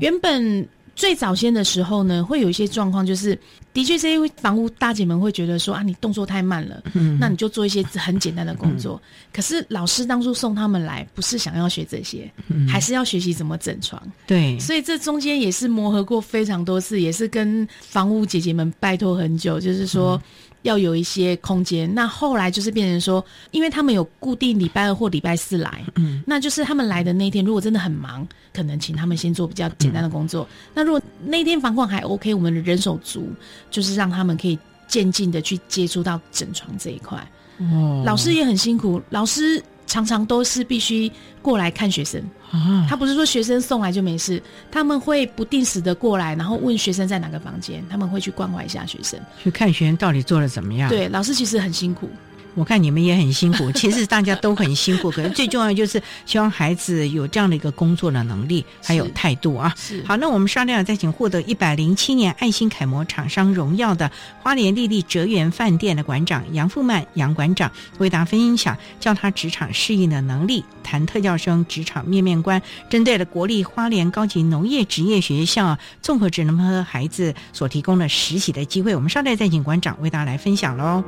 [0.00, 0.68] 原本。
[0.96, 3.38] 最早先的时候呢，会有一些状况，就是
[3.72, 9.00] 的确这些房屋大姐们会觉得说啊，你动作太慢了，嗯那你就做一些很简单的工作。
[9.32, 12.28] 可是老师当初送他们来，不是想要学这些，
[12.66, 14.02] 还是要学习怎么整床。
[14.26, 20.20] 对，所以这中间也是磨合过非常多次，也是跟房屋姐姐们拜托很久，就是说。
[20.66, 30.46] 要有一些空间，那后来就是变成说，因为他们有固定礼拜二或礼拜四来，嗯，那就是他们来的那天，如果真的很忙，可能请他们先做比较简单的工作。
[30.74, 33.28] 那如果那天房况还 OK，我们的人手足，
[33.70, 37.16] 就是让他们可以渐进的去接触到整床这一块。
[37.58, 39.62] 哦，老师也很辛苦，老师。
[39.86, 41.10] 常常都是必须
[41.40, 42.20] 过来看学生
[42.50, 50.88] 啊，他不是说学生送来就没事，他们会不定时的过来，然后问学生在哪个房间，他们会去关怀一下学生，去看学生到底做的怎么样。
[50.88, 52.10] 对，老师其实很辛苦。
[52.56, 59.72] 我看你们也很辛苦，其实大家都很辛苦，可是最重要就是希望孩子有这样的一个工作的能力，还有态度啊。
[60.06, 64.10] 好，那我们商量再请获得一百零七年爱心楷模厂商荣耀的
[64.42, 81.04] 花莲丽丽哲园饭店的馆长杨富曼杨馆长为大家分享教他职场适应的能力，谈特教生职场面面观，针对了国立花莲高级农业职业学校综合职能和孩子所提供的实习的机会，我们稍待再请馆长为大家来分享喽。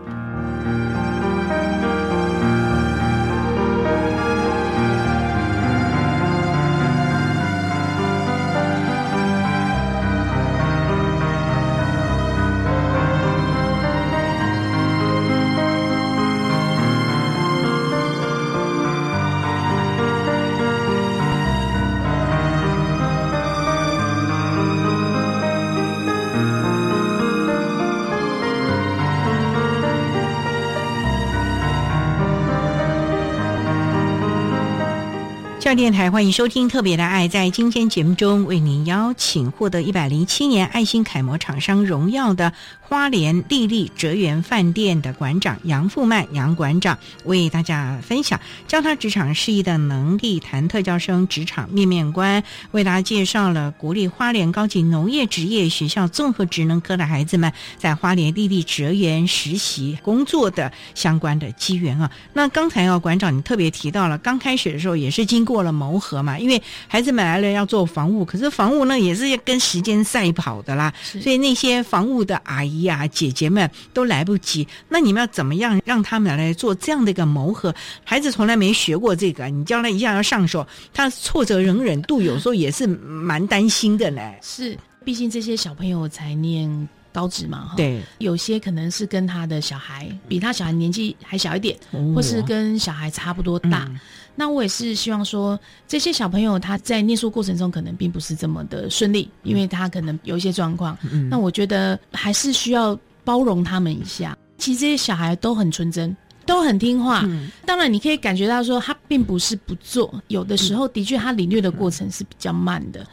[35.69, 37.29] 校电台欢迎收听《特别的爱》。
[37.31, 62.11] 在今天节目中，为您邀请获得一百零七年爱心楷模厂商荣耀的花莲丽丽哲园饭店的馆长杨富曼杨馆长，为大家分享教他职场事宜的能力谈特教生职场面面观，为大家介绍了国立花莲高级农业职业学校综合职能科的孩子们在花莲丽丽哲园实习工作的相关的机缘啊。
[62.33, 74.67] 那刚才啊，馆长你特别提到了，刚开始的时候也是经过了谋合嘛，因为孩子们来了要做房屋，可是房屋呢也是要跟时间赛跑的啦，所以那些房屋的阿姨啊、姐姐们都来不及。
[74.89, 77.75] 那你们要怎么样让他们来做这样的一个谋合？
[78.05, 84.21] 孩子从来没学过这个，你将来一下要上手，他挫折容忍度有时候也是蛮担心的呢。
[84.43, 86.89] 是，毕竟这些小朋友才念。
[87.13, 91.77] 高职嘛，哈，对，有些可能是跟他的小孩比他小孩年纪还小一点，
[92.15, 93.91] 或是跟小孩差不多大。
[94.37, 100.97] 那我也是希望说，这些小朋友他在念书过程中可能并不是这么的顺利，因为他可能有一些状况。
[101.29, 104.39] 那我觉得还是需要包容他们一下。
[104.57, 107.29] 其实这些小孩都很纯真，都很听话。
[107.67, 113.05] 当然，你可以感觉到说他并不是不做，有的时候的确他领略的过程是比较慢的。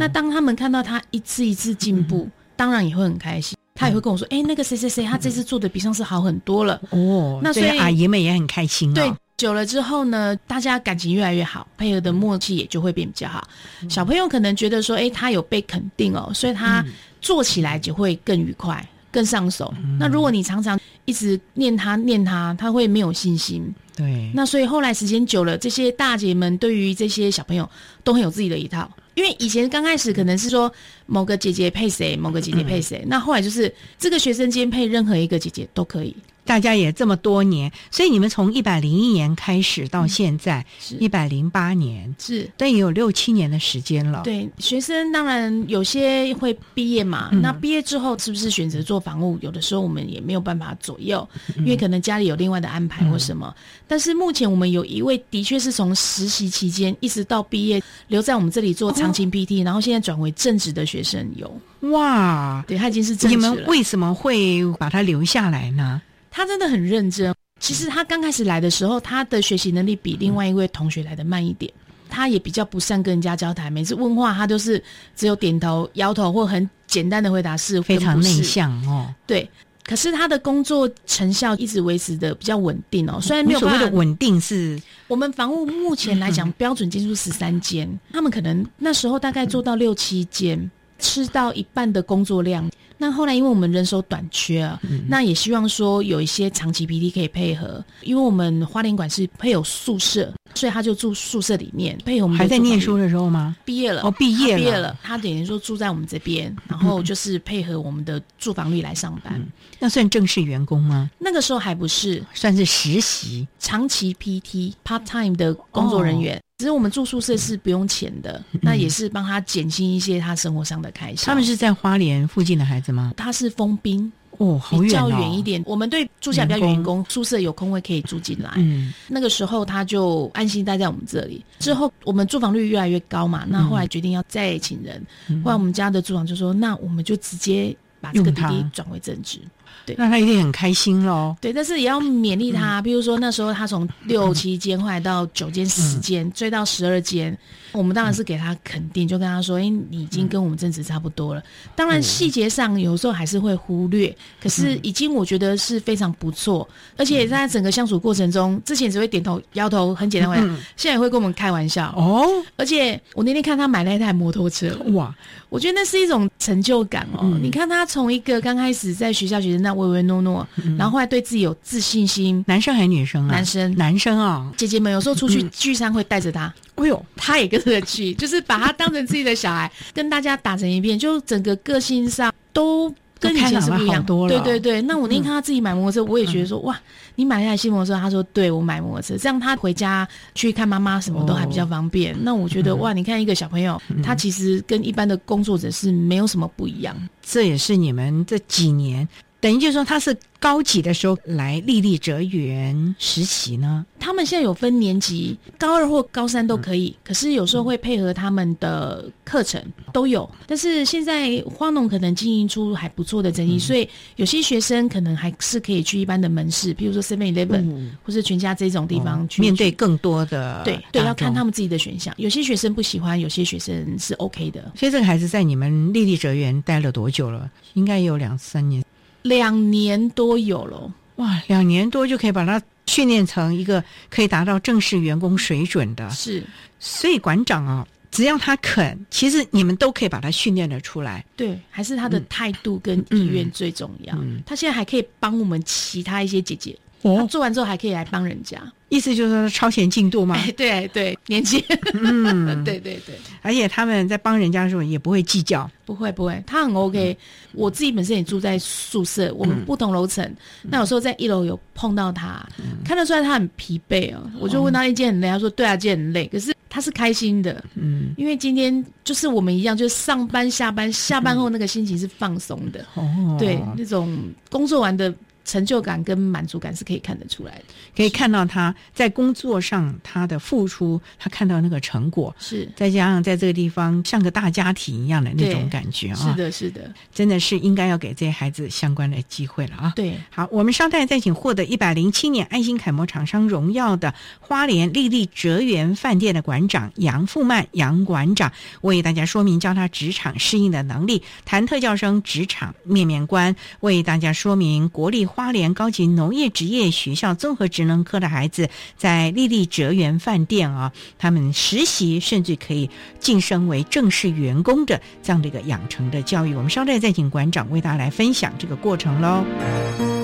[0.00, 2.28] 那当他们看到他一次一次进步。
[2.56, 8.92] 当然也会很开心，他也会跟我说：“哎，那个谁谁谁，他这次做的比上次好很多了。”哦，那所以阿姨们也很开心。
[8.94, 13.46] 对，久了之后呢，大家感情越来越好，配合的默契也就会变比较好。
[13.88, 16.84] 小朋友可能觉得说：“哎，他有被肯定哦，所以他
[17.20, 23.74] 做起来就会更愉快、更上手。”那如果你常常一直念他、念他，他会没有信心。
[23.94, 27.68] 对，那所以后来时间久了，这些大姐们对于这些小朋友
[28.02, 28.90] 都很有自己的一套。
[29.14, 30.72] 因为以前刚开始可能是说
[31.06, 36.16] 某个姐姐配谁，某个姐姐配谁，那后来就是这个学生间配任何一个姐姐都可以。
[36.44, 40.64] 大家也这么多年，所以你们从一百零一年开始到现在
[40.98, 44.22] 一百零八年，是，但也有六七年的时间了。
[44.24, 49.38] 对，学生当然有些会毕业嘛，那毕业之后是不是选择做房屋？
[49.40, 51.26] 有的时候我们也没有办法左右，
[51.58, 53.54] 因为可能家里有另外的安排或什么。
[53.86, 61.60] 但是目前我们有一位的确是从实习期间一直到毕业留在我们这里做长期 PT，然后现在转为正职的学生有。
[61.90, 63.48] 哇，对他已经是正职了。
[63.48, 66.02] 你们为什么会把他留下来呢？
[66.32, 67.32] 他真的很认真。
[67.60, 71.70] 其实他刚开始来的时候，他的学习能力比另外一位同学来的慢一点。
[72.08, 74.82] 他也比较不善跟人家交谈，每次问话他都是
[75.14, 79.14] 只有点头、摇头或很简单的回答是，非常内向哦。
[79.26, 79.48] 对，
[79.84, 83.18] 可是他的工作成效一直维持的比较稳定哦。
[83.20, 84.78] 虽然没有所谓的稳定是，
[85.08, 90.70] 我们房屋目前来讲标准间数十三间，他们可能那时候大概做到六七间。
[90.98, 92.70] 吃到一半的工作量，
[93.02, 102.38] 那后来因为我们人手短缺啊，那也希望说有一些长期 PT 可以配合，因为我们花莲馆是配有宿舍，所以他就住宿舍里面配合我们。
[102.38, 103.56] 还在念书的时候吗？
[103.64, 109.44] 毕业了哦，毕业了毕业了，他等于说住在我们这边， 然后就是配合我们的住房率来上班。
[109.80, 111.10] 那算正式员工吗？
[111.18, 116.40] 那个时候还不是，算是实习长期 PT part time 的工作人员。
[116.62, 121.26] 其实我们住宿舍是不用钱的，那也是帮他减轻一些他生活上的开销。
[121.26, 123.12] 他们是在花莲附近的孩子吗？
[123.16, 125.60] 他是封兵哦，比较远一点。
[125.66, 128.52] 我们对住下比较员工宿舍有空位可以住进来。
[128.58, 131.44] 嗯，那个时候他就安心待在我们这里。
[131.58, 135.04] 之后我们住房率越来越高嘛，那后来决定要再请人。
[135.42, 139.40] 后来我们家的住房就说：“那我们就直接把这个弟弟转为正职。”
[139.84, 141.36] 对，那他一定很开心喽。
[141.40, 142.80] 对，但是也要勉励他。
[142.82, 147.36] 比如说那时候他从六七间后来到九间、十间，追到十二间。
[147.72, 151.42] 我们当然是给他肯定，就跟他说：“哎，你已经跟我们正职差不多了。”
[151.74, 156.68] 当然细节上有时候还是会忽略，可是已经我觉得是非常不错。
[156.98, 160.42] 而且在整个相处过程中，之前只会点头摇头，很简单回答，
[160.76, 162.28] 现在也会跟我们开玩笑哦。
[162.56, 165.14] 而且我那天看他买了一台摩托车，哇，
[165.48, 167.38] 我觉得那是一种成就感哦。
[167.40, 170.46] 你看他从一个刚开始在学校觉得那唯唯诺诺，
[170.76, 173.30] 然后后来对自己有自信心，男生还是女生啊？
[173.32, 174.52] 男生，男生啊！
[174.56, 176.52] 姐姐们有时候出去聚餐会带着他。
[176.74, 184.04] 哎呦，他也跟着去， 就是把他当成自己的小孩， 跟大家打成一片，就整个个性上都跟以前是不一样。
[184.04, 184.82] 多了，对对对。
[184.82, 186.76] 那我那天看他自己买摩托车，我也觉得说，哇，
[187.14, 188.00] 你买一台新摩托车？
[188.00, 192.16] 他说，对我买摩托车，这样他回家去看妈妈什么都还比较方便。
[192.20, 196.96] 那我觉得，哇，你看一个小朋友，他其实跟一般的工作者是没有什么不一样。
[197.22, 199.06] 这也是你们这几年
[199.42, 203.84] 等于就是说他是高级的时候来丽丽哲园实习呢？
[203.98, 209.60] 他们现在有分年级，高二或高三都可以，可是有时候会配合他们的课程
[209.92, 210.28] 都有。
[210.46, 220.62] 但是现在花农可能经营出还不错的成绩，所以有些学生可能还是可以去一般的门市，比如说 Seven Eleven 或是全家这种地方去面对更多的。
[220.64, 222.14] 对对，要看他们自己的选项。
[222.16, 224.70] 有些学生不喜欢，有些学生是 OK 的。
[224.76, 227.50] 所以这个孩子在你们丽丽哲园待了多久了？
[227.74, 228.84] 应该有两三年，
[229.22, 230.92] 两年多有了。
[231.16, 232.60] 哇，两年多就可以把它。
[232.84, 236.42] 训练成一个可以达到正式员工水准的，是，
[236.80, 241.24] 所以馆长啊，只要他肯，其实你们都可以把他训练的出来。
[241.36, 244.18] 对，还是他的态度跟意愿最重要。
[244.44, 248.60] 他现在还可以帮我们其他一些姐姐，他做完之后还可以来帮人家。
[248.92, 250.36] 意思就是说超前进度嘛？
[250.54, 251.58] 对对，年轻，
[251.94, 257.16] 嗯， 对对对，而且他们在帮人家的时候也不会计较，不会不会，他很 OK。
[257.54, 260.30] 我自己本身也住在宿舍，我们不同楼层，
[260.60, 262.46] 那有时候在一楼有碰到他，
[262.84, 264.30] 看得出来他很疲惫哦。
[264.38, 274.18] 我就问他一件很累，他说对啊，件很累，可是他是开心的，嗯，因为今天就是我们一样，就是上班下班，下班后那个心情是放松的，哦，对，那种
[274.50, 275.10] 工作完的。
[275.44, 277.64] 成就感跟满足感是可以看得出来的，
[277.96, 289.92] 可以看到他在工作上他的付出，他看到那个成果是，再加上在这个地方像个大家庭一样的那种感觉啊，是的，是的，真的是应该要给这些孩子相关的机会了啊。
[289.96, 305.26] 对，好，我们稍待再请获得一百零七年爱心楷模厂商荣耀的花莲丽丽哲园饭店的馆长杨富曼杨馆长为大家说明教他职场适应的能力，谈特教生职场面面观，为大家说明国立。
[305.32, 316.54] 花莲高级农业职业学校综合职能科的孩子，在丽丽哲园饭店啊，他们实习甚至可以晋升为正式员工的这样的一个养成的教育。
[316.54, 320.21] 我们稍待再请馆长为大家来分享这个过程喽。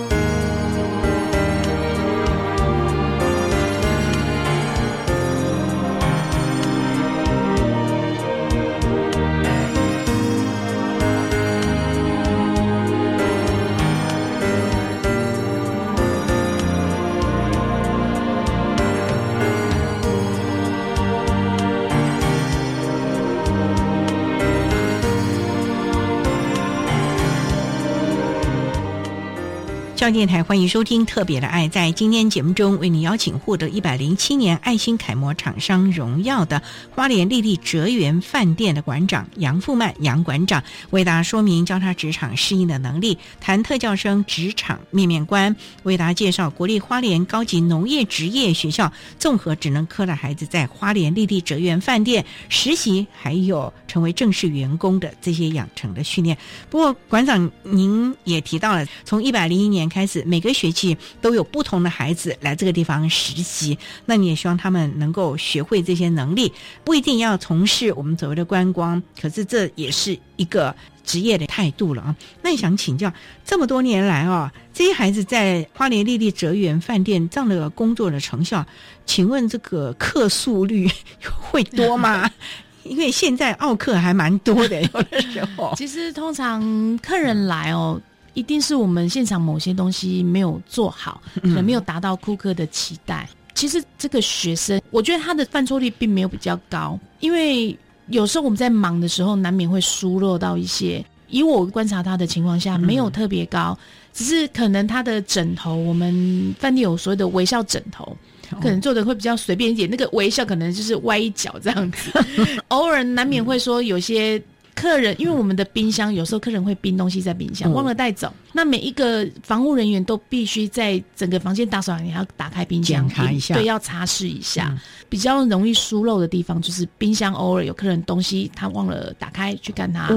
[30.12, 31.68] 电台欢迎收听《特别的爱》。
[31.70, 36.62] 在今天节目中，为你邀请获得一百零七年爱心楷模厂商荣耀的
[36.94, 56.38] 花莲丽丽哲园饭店的馆长杨富曼杨馆长，为大家说明教他职场适应的能力，谈特教生职场面面观，为大家介绍国立花莲高级农业职业学校综合职能科的孩子在花莲丽丽哲园饭店实习，还有成为正式员工的这些养成的训练。
[56.70, 59.97] 不过，馆长您也提到了，从一百零一年开。
[59.98, 63.76] 开始每个学期都有不同的孩子来这个地方实习，
[64.06, 66.52] 那你也希望他们能够学会这些能力，
[66.84, 70.72] 不一定要从事我们所谓的观光，可是这也是一个
[71.04, 72.14] 职业的态度了啊。
[72.42, 73.12] 那你想请教，
[73.44, 78.64] 这么多年来啊，这些孩子在花莲丽丽哲园饭店这样的工作的成效，
[79.04, 80.88] 请问这个客诉率
[81.50, 82.30] 会多吗？
[82.84, 85.74] 因为现在奥客还蛮多的，有的时候。
[85.76, 88.00] 其实通常客人来哦。
[88.38, 93.28] 一定是我们现场某些东西没有做好，可能没有达到顾客的期待。
[93.52, 97.76] 其实这个学生，我觉得他的犯错率并没有比较高，因为
[98.06, 101.04] 有时候我们在忙的时候，难免会疏漏到一些。
[101.30, 103.76] 以我观察他的情况下，没有特别高，
[104.14, 108.16] 只是可能他的枕头，我们饭店有所谓的微笑枕头，
[108.62, 109.90] 可能做的会比较随便一点。
[109.90, 112.12] 那个微笑可能就是歪一角这样子，
[112.68, 114.40] 偶尔难免会说有些。
[114.78, 118.32] 客人，因为我们的冰箱有时候客人会冰东西在冰箱，忘了带走。
[118.52, 124.76] 那每一个防护人员都必须在整个房间打扫完，你要打开冰箱，查一下，对，要擦拭一下。
[125.08, 130.10] 比较容易疏漏的地方就是冰箱，偶尔有客人东西他忘了打开去看它，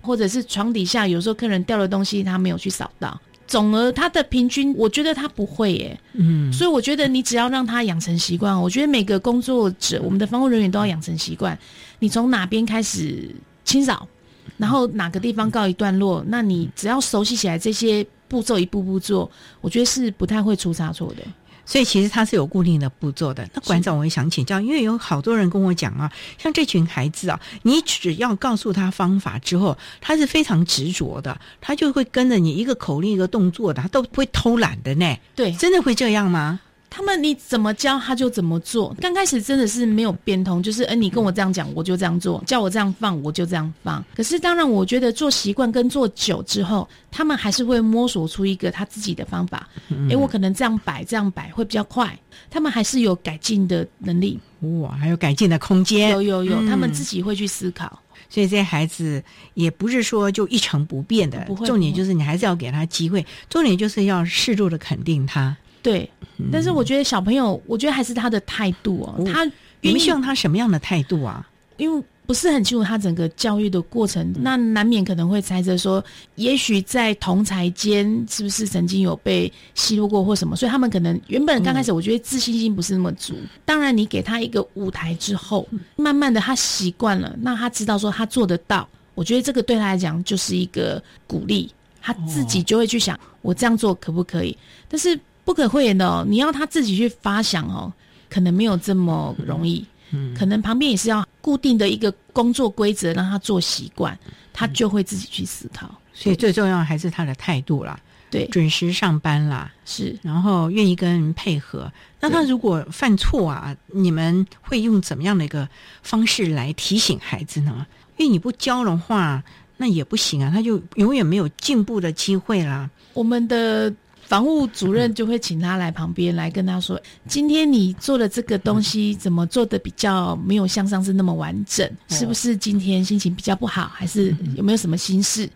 [0.00, 3.20] 或者是床底下有时候客人掉了东西他没有去扫到。
[3.46, 6.00] 总而他的平均，我觉得他不会耶。
[6.14, 11.56] 嗯，所以我觉得你只要让他养成习惯，我觉得每个工作者，我们的防护人员都要养成习惯。
[12.00, 13.30] 你从哪边开始？
[13.66, 14.08] 清扫，
[14.56, 21.22] 然后哪个地方告一段落，那你只要熟悉起来这些步骤，一步步做，我觉得是不太会出差错的。
[21.68, 23.44] 所以其实它是有固定的步骤的。
[23.52, 35.16] 那馆长，我也想请教，因为有好多人跟我讲啊，像这群孩子啊，你只要告诉他方法之后，他是非常执着的，他就会跟着你一个口令一个动作的，他都不会偷懒的呢。
[35.34, 36.60] 对，真的会这样吗？
[36.96, 38.96] 他们你怎么教他就怎么做。
[39.02, 44.02] 刚开始真的是没有变通，就是哎，你跟我这样讲，我就这样做；叫我这样放，我就这样放。
[44.14, 49.68] 可是当然，我觉得做习惯跟做久之后，他们还是会摸索出一个他自己的方法。
[50.08, 52.18] 哎，我可能这样摆，这样摆会比较快。
[52.48, 54.40] 他们还是有改进的能力。
[54.80, 56.08] 哇，还有改进的空间。
[56.12, 58.00] 有有有，他们自己会去思考。
[58.30, 59.22] 所以这些孩子
[59.52, 65.54] 也不是说就一成不变的，不会重点就是你还是要给他机会，重点就是要适度的肯定他。
[65.86, 66.10] 对，
[66.52, 69.24] 但是我觉得小朋友，我觉得还是他的态度哦。
[69.24, 69.44] 他
[69.80, 71.48] 你们希望他什么样的态度啊？
[71.76, 72.02] 因为。
[72.26, 83.36] 不是很清楚他整个教育的过程，那难免可能会猜测说，也许在同才间是不是曾经有被奚落过或什么，所以他们可能原本刚开始我觉得自信心不是那么足。
[83.64, 91.70] 当然，你给他一个舞台之后，慢慢的他习惯了，那他知道说他做得到，我觉得这个对他来讲就是一个鼓励，
[92.02, 94.58] 他自己就会去想我这样做可不可以。
[94.88, 95.16] 但是
[95.46, 97.90] 不可讳言的哦，你要他自己去发想哦，
[98.28, 99.86] 可能没有这么容易。
[100.10, 104.16] 嗯，可能旁边也是要固定的一个工作规则，让他做习惯，
[104.52, 105.88] 他就会自己去思考。
[106.12, 111.90] 所以最重要还是他的态度啦，对，准时上班啦，是，然后愿意跟人配合。
[112.20, 115.68] 那他如果犯错啊，你们会用怎么样的一个
[116.02, 117.86] 方式来提醒孩子呢？
[118.16, 119.42] 因为你不教的话，
[119.76, 122.90] 那也不行啊，他就永远没有进步的机会啦。
[123.14, 123.92] 我们的。
[124.26, 131.88] 防务主任就会请他来旁边来跟他说：“今天你做的这个东西怎么做的比较没有像上次那么完整？
[132.08, 135.48] 是不是今天心情比较不好，还是有没有什么心事？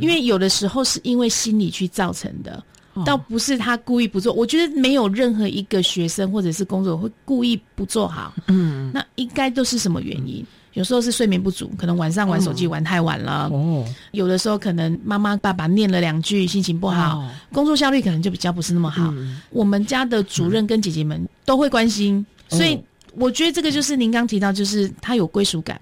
[0.00, 2.64] 因为有的时候是因为心理去造成的，
[3.04, 4.32] 倒不是他故意不做。
[4.32, 8.32] 我觉得没有任何一个学生或者是工作会故意不做好。
[8.48, 10.42] 嗯，那应该都是什么原因？”
[10.74, 13.48] 有时候是睡眠不足，可能晚上玩手机玩太晚了。
[13.52, 19.12] 哦，有的时候可能妈妈爸爸念了两句，心情不好，工作效率可能就比较不是那么好。
[19.50, 22.78] 我们家的主任跟姐姐们都会关心，所以
[23.14, 25.80] 我觉得这个就是您刚提到，就是他有归属感，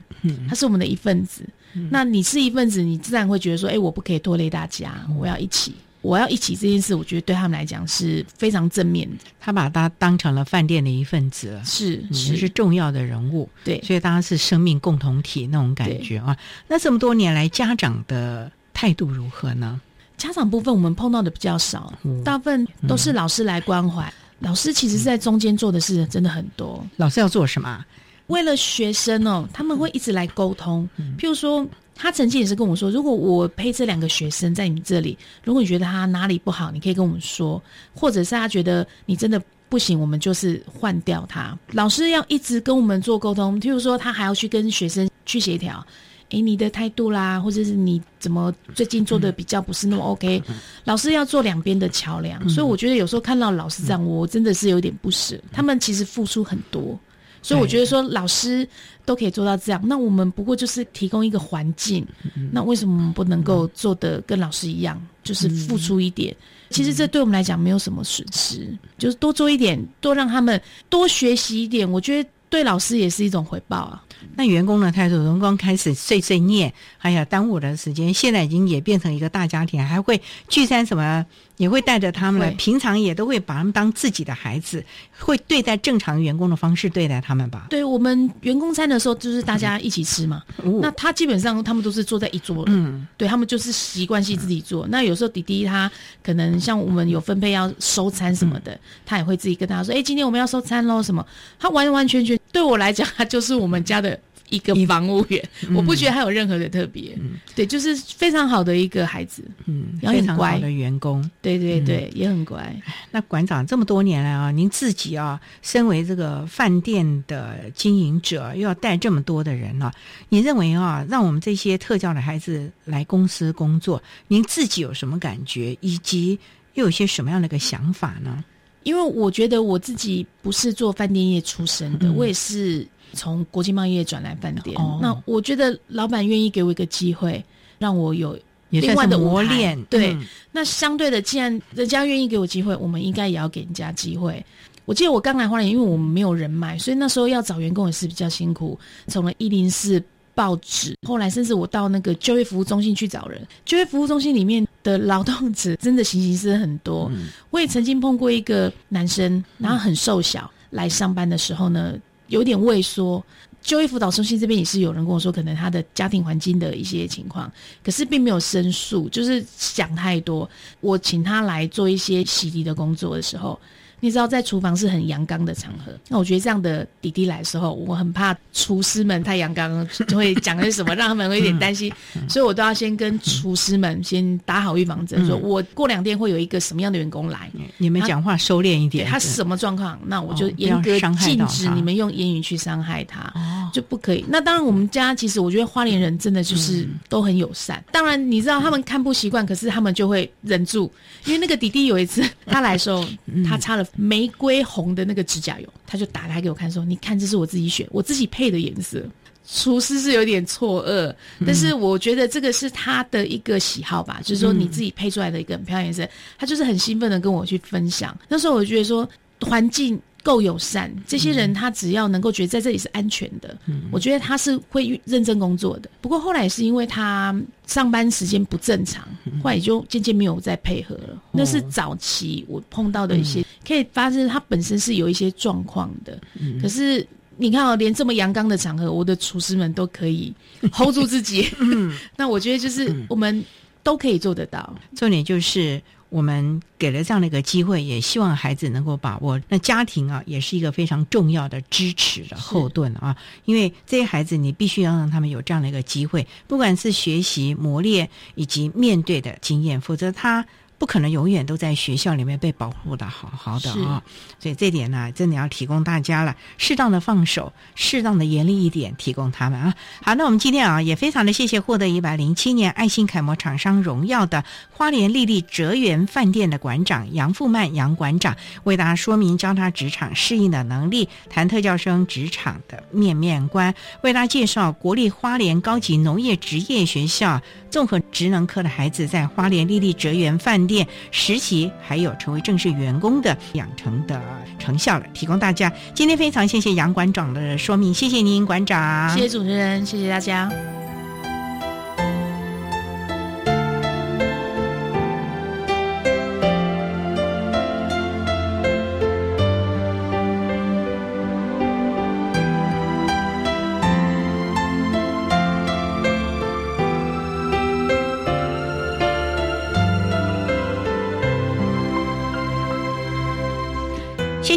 [0.49, 1.43] 他是我们的一份子。
[1.91, 5.75] 那你是一份子，你自然会觉得说，哎，我不可以拖累大家，我要一起。
[6.03, 9.17] 我要一起这件事，我觉得对他们来讲是非常正面的。
[9.41, 13.49] 他把他当成了饭店的一份子，是是是重要的人物。
[13.65, 16.37] 对，所以大家是生命共同体那种感觉啊。
[16.67, 19.81] 那这么多年来，家长的态度如何呢？
[20.17, 21.93] 家长部分我们碰到的比较少，
[22.25, 24.13] 大部分都是老师来关怀。
[24.41, 26.85] 老师其实在中间做的事真的很多。
[26.97, 27.85] 老师要做什么？
[28.27, 30.89] 为了学生哦，他们会一直来沟通。
[31.17, 31.65] 譬如说。
[32.03, 37.63] 他曾经也是跟我说，如果我配这两个学生在你这里，如果你觉得他哪里不好，你可以跟我们说，
[37.95, 41.57] 或者是他觉得你真的不行，我们就是换掉他。
[41.71, 45.87] 老师要一直跟我们做沟通，譬如说他还要去跟学生去协调，
[46.31, 50.43] 诶，你的态度啦，或者是你怎么最近做的比较不是那么 OK，
[50.83, 52.49] 老师要做两边的桥梁。
[52.49, 55.39] 所以我觉得有时候看到老师这样，我真的是有点不舍。
[55.53, 56.99] 他们其实付出很多。
[57.43, 58.67] 所以我觉得说老师
[59.05, 62.07] 都可以做到这样，那我们不过就是提供一个环境，
[62.53, 66.35] 那为什么我们不能够做的跟老师一样，就是付出一点？
[66.71, 68.67] 其实这对我们来讲没有什么损失，
[68.97, 74.03] 就是多做一点，多让他们多学习一点，我觉得对老师也是一种回报啊。
[74.37, 81.27] 那员工的态度，员工开始碎碎念，还有耽误我的时间，现在已经也变成一个大家庭，还会聚餐什么。
[81.63, 84.85] 也会带着他们来，平常也都会把他们当自己的孩子，
[85.17, 87.69] 会对待正常员工的方式对待他们吧。
[87.71, 90.43] 对我们员工餐的时候，就是大家一起吃嘛。
[90.81, 94.89] 那他基本上他们都是坐在一桌，嗯，对他们就是习惯性自己做。
[94.89, 95.89] 那有时候弟弟他
[96.21, 101.25] 可能像我们有分配要收餐什么的，他也会自己跟大家说：“哎，今天我们要收餐喽。”什么？
[101.61, 104.19] 他完完全全对我来讲，他就是我们家的。
[104.53, 105.43] 一个防务员，
[105.75, 107.19] 我不觉得他有任何的特别，
[107.55, 112.77] 对，就是非常好的一个孩子，嗯，非常好的员工，对对对，也很乖。
[113.11, 119.91] 那馆长这么多年来啊，您自己啊，身为这个饭店的经营者，又要带这么多的人了，
[120.29, 126.39] 你认为啊，让我们这些特教的孩子来公司工作，您自己有什么感觉，以及
[126.75, 128.45] 又有些什么样的一个想法呢？
[128.83, 132.87] 因为我觉得我自己不是做饭店业出身的，我也是。
[133.13, 137.45] 从国际贸易业转来饭店，那我觉得老板愿意给我一个机会，
[137.79, 138.39] 让我有
[138.71, 139.81] 另外的磨练。
[139.85, 140.17] 对，
[140.51, 144.45] 那相对的，既然人家愿意给我机会，我们应该也要给人家机会。
[144.85, 148.79] 我记得我刚来花莲，因为我们没有人脉，所以那时候要找员工也是比较辛苦。
[149.07, 150.03] 从了一零四
[150.35, 153.47] 报纸，后来甚至我到那个就业服务中心去找人。
[153.65, 157.11] 就业服务中心里面的劳动者真的形形色色很多。
[157.51, 161.95] 我也曾经碰过一个男生，然后很瘦小，来上班的时候呢。
[162.33, 163.23] 有点畏缩，
[163.61, 167.53] 就业辅导中心这边也是有人跟我说，可能他的家庭环境的一些情况，
[167.85, 170.49] 可是并没有申诉，就是想太多。
[170.81, 173.61] 我请他来做一些洗涤的工作的时候，
[174.05, 181.93] 你知道在厨房是很阳刚的场合，那我觉得这样的弟弟来的时候，我很怕厨师们太阳刚，就会讲些什么，让他们会有点担心，
[182.29, 187.49] 所以我都要先跟厨师们先打好预防针，说我过两天会有一个什么样的员工来，
[187.79, 193.33] 你们讲话收敛一点，他是什么状况，那我就严格禁止你们用言语去伤害他，
[193.73, 194.25] 就不可以。
[194.29, 200.93] 那当然，我们家其实我觉得花莲人真的就是都很友善，当然你知道他们看不习惯，可是他们就会忍住，
[201.25, 203.05] 因为那个弟弟有一次 他来的时候，
[203.49, 203.87] 他擦了。
[204.13, 209.03] 玫瑰红的那个指甲油，他就打开给我看，说：“你看，这是我自己选，我自己配的颜色。”
[209.49, 211.15] 厨师是有点错愕，
[211.47, 216.07] 但是我觉得这个是他的一个喜好吧，就是说你自己配出来的一个很漂亮颜色，
[216.39, 218.15] 他就是很兴奋的跟我去分享。
[218.29, 219.09] 那时候我觉得说
[219.41, 223.57] 环境够友善，这些人他只要能够觉得在这里是安全的，
[223.91, 225.91] 我觉得他是会认真工作的。
[226.01, 227.35] 不过后来是因为他。
[227.65, 229.03] 上班时间不正常，
[229.43, 231.23] 后来也就渐渐没有再配合了。
[231.31, 236.21] 那是早期我碰到的一些，可以发现他本身是有一些状况的。
[236.61, 237.07] 可是
[237.39, 240.35] 你看哦，连这么阳刚的场合，我的厨师们都可以
[240.75, 241.49] hold 住自己。
[242.15, 243.43] 那我觉得就是我们
[243.83, 244.77] 都可以做得到。
[244.95, 245.81] 重点就是。
[246.13, 249.41] 我们给了这样的一个机会，也希望孩子能够把握。
[249.49, 253.17] 那家庭啊，也是一个非常重要的支持的后盾啊。
[253.47, 260.47] 因为这些孩子，你必须要让他们有这样的一个机会，不管是学习、磨练以及面对的经验，否则他。
[260.83, 264.03] 不可能永远都在学校里面被保护的好好的啊，
[264.41, 269.73] 所以这点呢，真的要提供大家了，适当的放手，适当的严厉一点，提供他们啊。
[270.03, 290.72] 好，那我们今天啊，也非常的谢谢获得一百零七年爱心楷模厂商荣耀的花莲丽丽哲园饭店的馆长杨富曼杨馆长，为大家说明教他职场适应的能力，谈特教生职场的面面观，为大家介绍国立花莲高级农业职业学校综合职能科的孩子在花莲丽丽哲园饭店。
[291.11, 294.21] 实习还有成为正式员工的养成的
[294.59, 295.73] 成效了，提供大家。
[295.95, 300.51] 今天非常谢谢杨馆长的说明，谢谢您馆长，谢谢主持人，谢谢大家。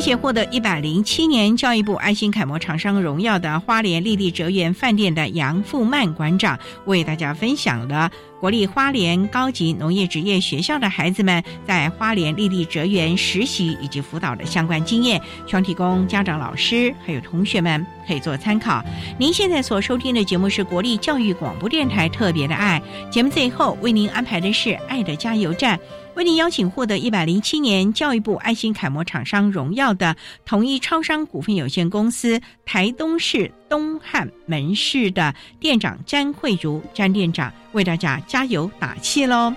[0.06, 18.84] 且获得一百零七年教育部爱心楷模厂商荣耀的花莲丽丽哲园饭店的杨富曼馆长，为大家分享了国立花莲高级农业职业学校的孩子们在花莲丽丽哲园实习以及辅导的相关经验，希望提供家长、老师还有同学们可以做参考。
[19.18, 22.80] 您现在所收听的节目是国立教育广播电台特别的爱
[23.10, 25.80] 节目，最后为您安排的是爱的加油站。
[26.16, 39.54] 为您邀请获得一百零七年教育部爱心楷模厂商荣耀的统一超商股份有限公司台东市东汉门市的店长詹慧茹詹店长为大家加油打气喽！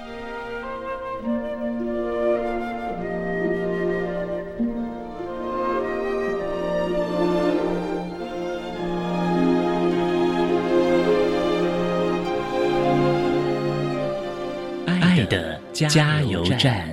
[15.27, 15.61] 的。
[15.73, 16.89] 加油站，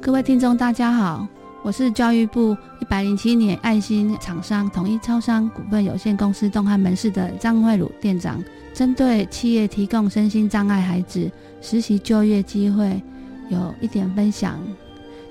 [0.00, 1.26] 各位听众，大家好，
[1.62, 8.42] 我是教育部一百零七年爱心厂商统一超商股份有限公司东汉门市的张慧茹店长。
[8.72, 13.02] 针对企业提供身心障碍孩子实习就业机会，
[13.50, 14.58] 有一点分享，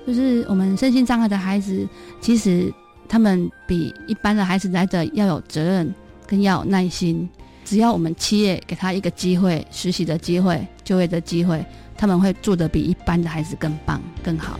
[0.06, 1.84] 就是我们身心障碍的孩子，
[2.20, 2.72] 其实。
[3.08, 5.94] 他们比一般的孩子来的要有责任，
[6.26, 7.28] 更要有耐心。
[7.64, 11.64] 只要我们企业给他一个机会，实习的机会、就业的机会，
[11.96, 14.58] 他们会做得比一般的孩子更棒、更好。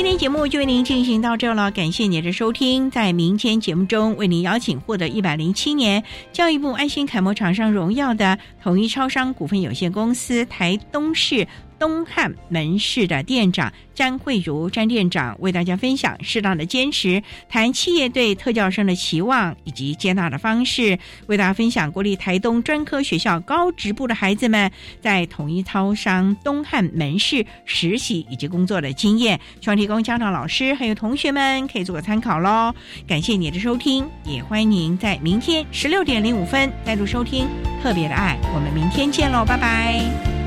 [0.00, 2.90] 今天节目就为您进行到这了，感谢您的收听。
[2.90, 11.46] 在明天节目中，为您邀请获得一百零七年教育部爱心楷模厂商荣耀的统一超商股份有限公司台东市。
[11.80, 24.70] 东汉门市的店长詹慧茹詹店长为大家分享适当的坚持，谈企业对特教生的期望以及接纳的方式，为大家分享国立台东专科学校高职部的孩子们
[25.00, 32.74] 在统一超商东汉门市实习以及工作的经验，希望提供家长、老师还有同学们可以做个参考喽。
[33.06, 37.48] 感谢你的收听，也欢迎您在明天十六点零五分再度收听
[37.82, 40.39] 特别的爱，我们明天见喽，拜拜。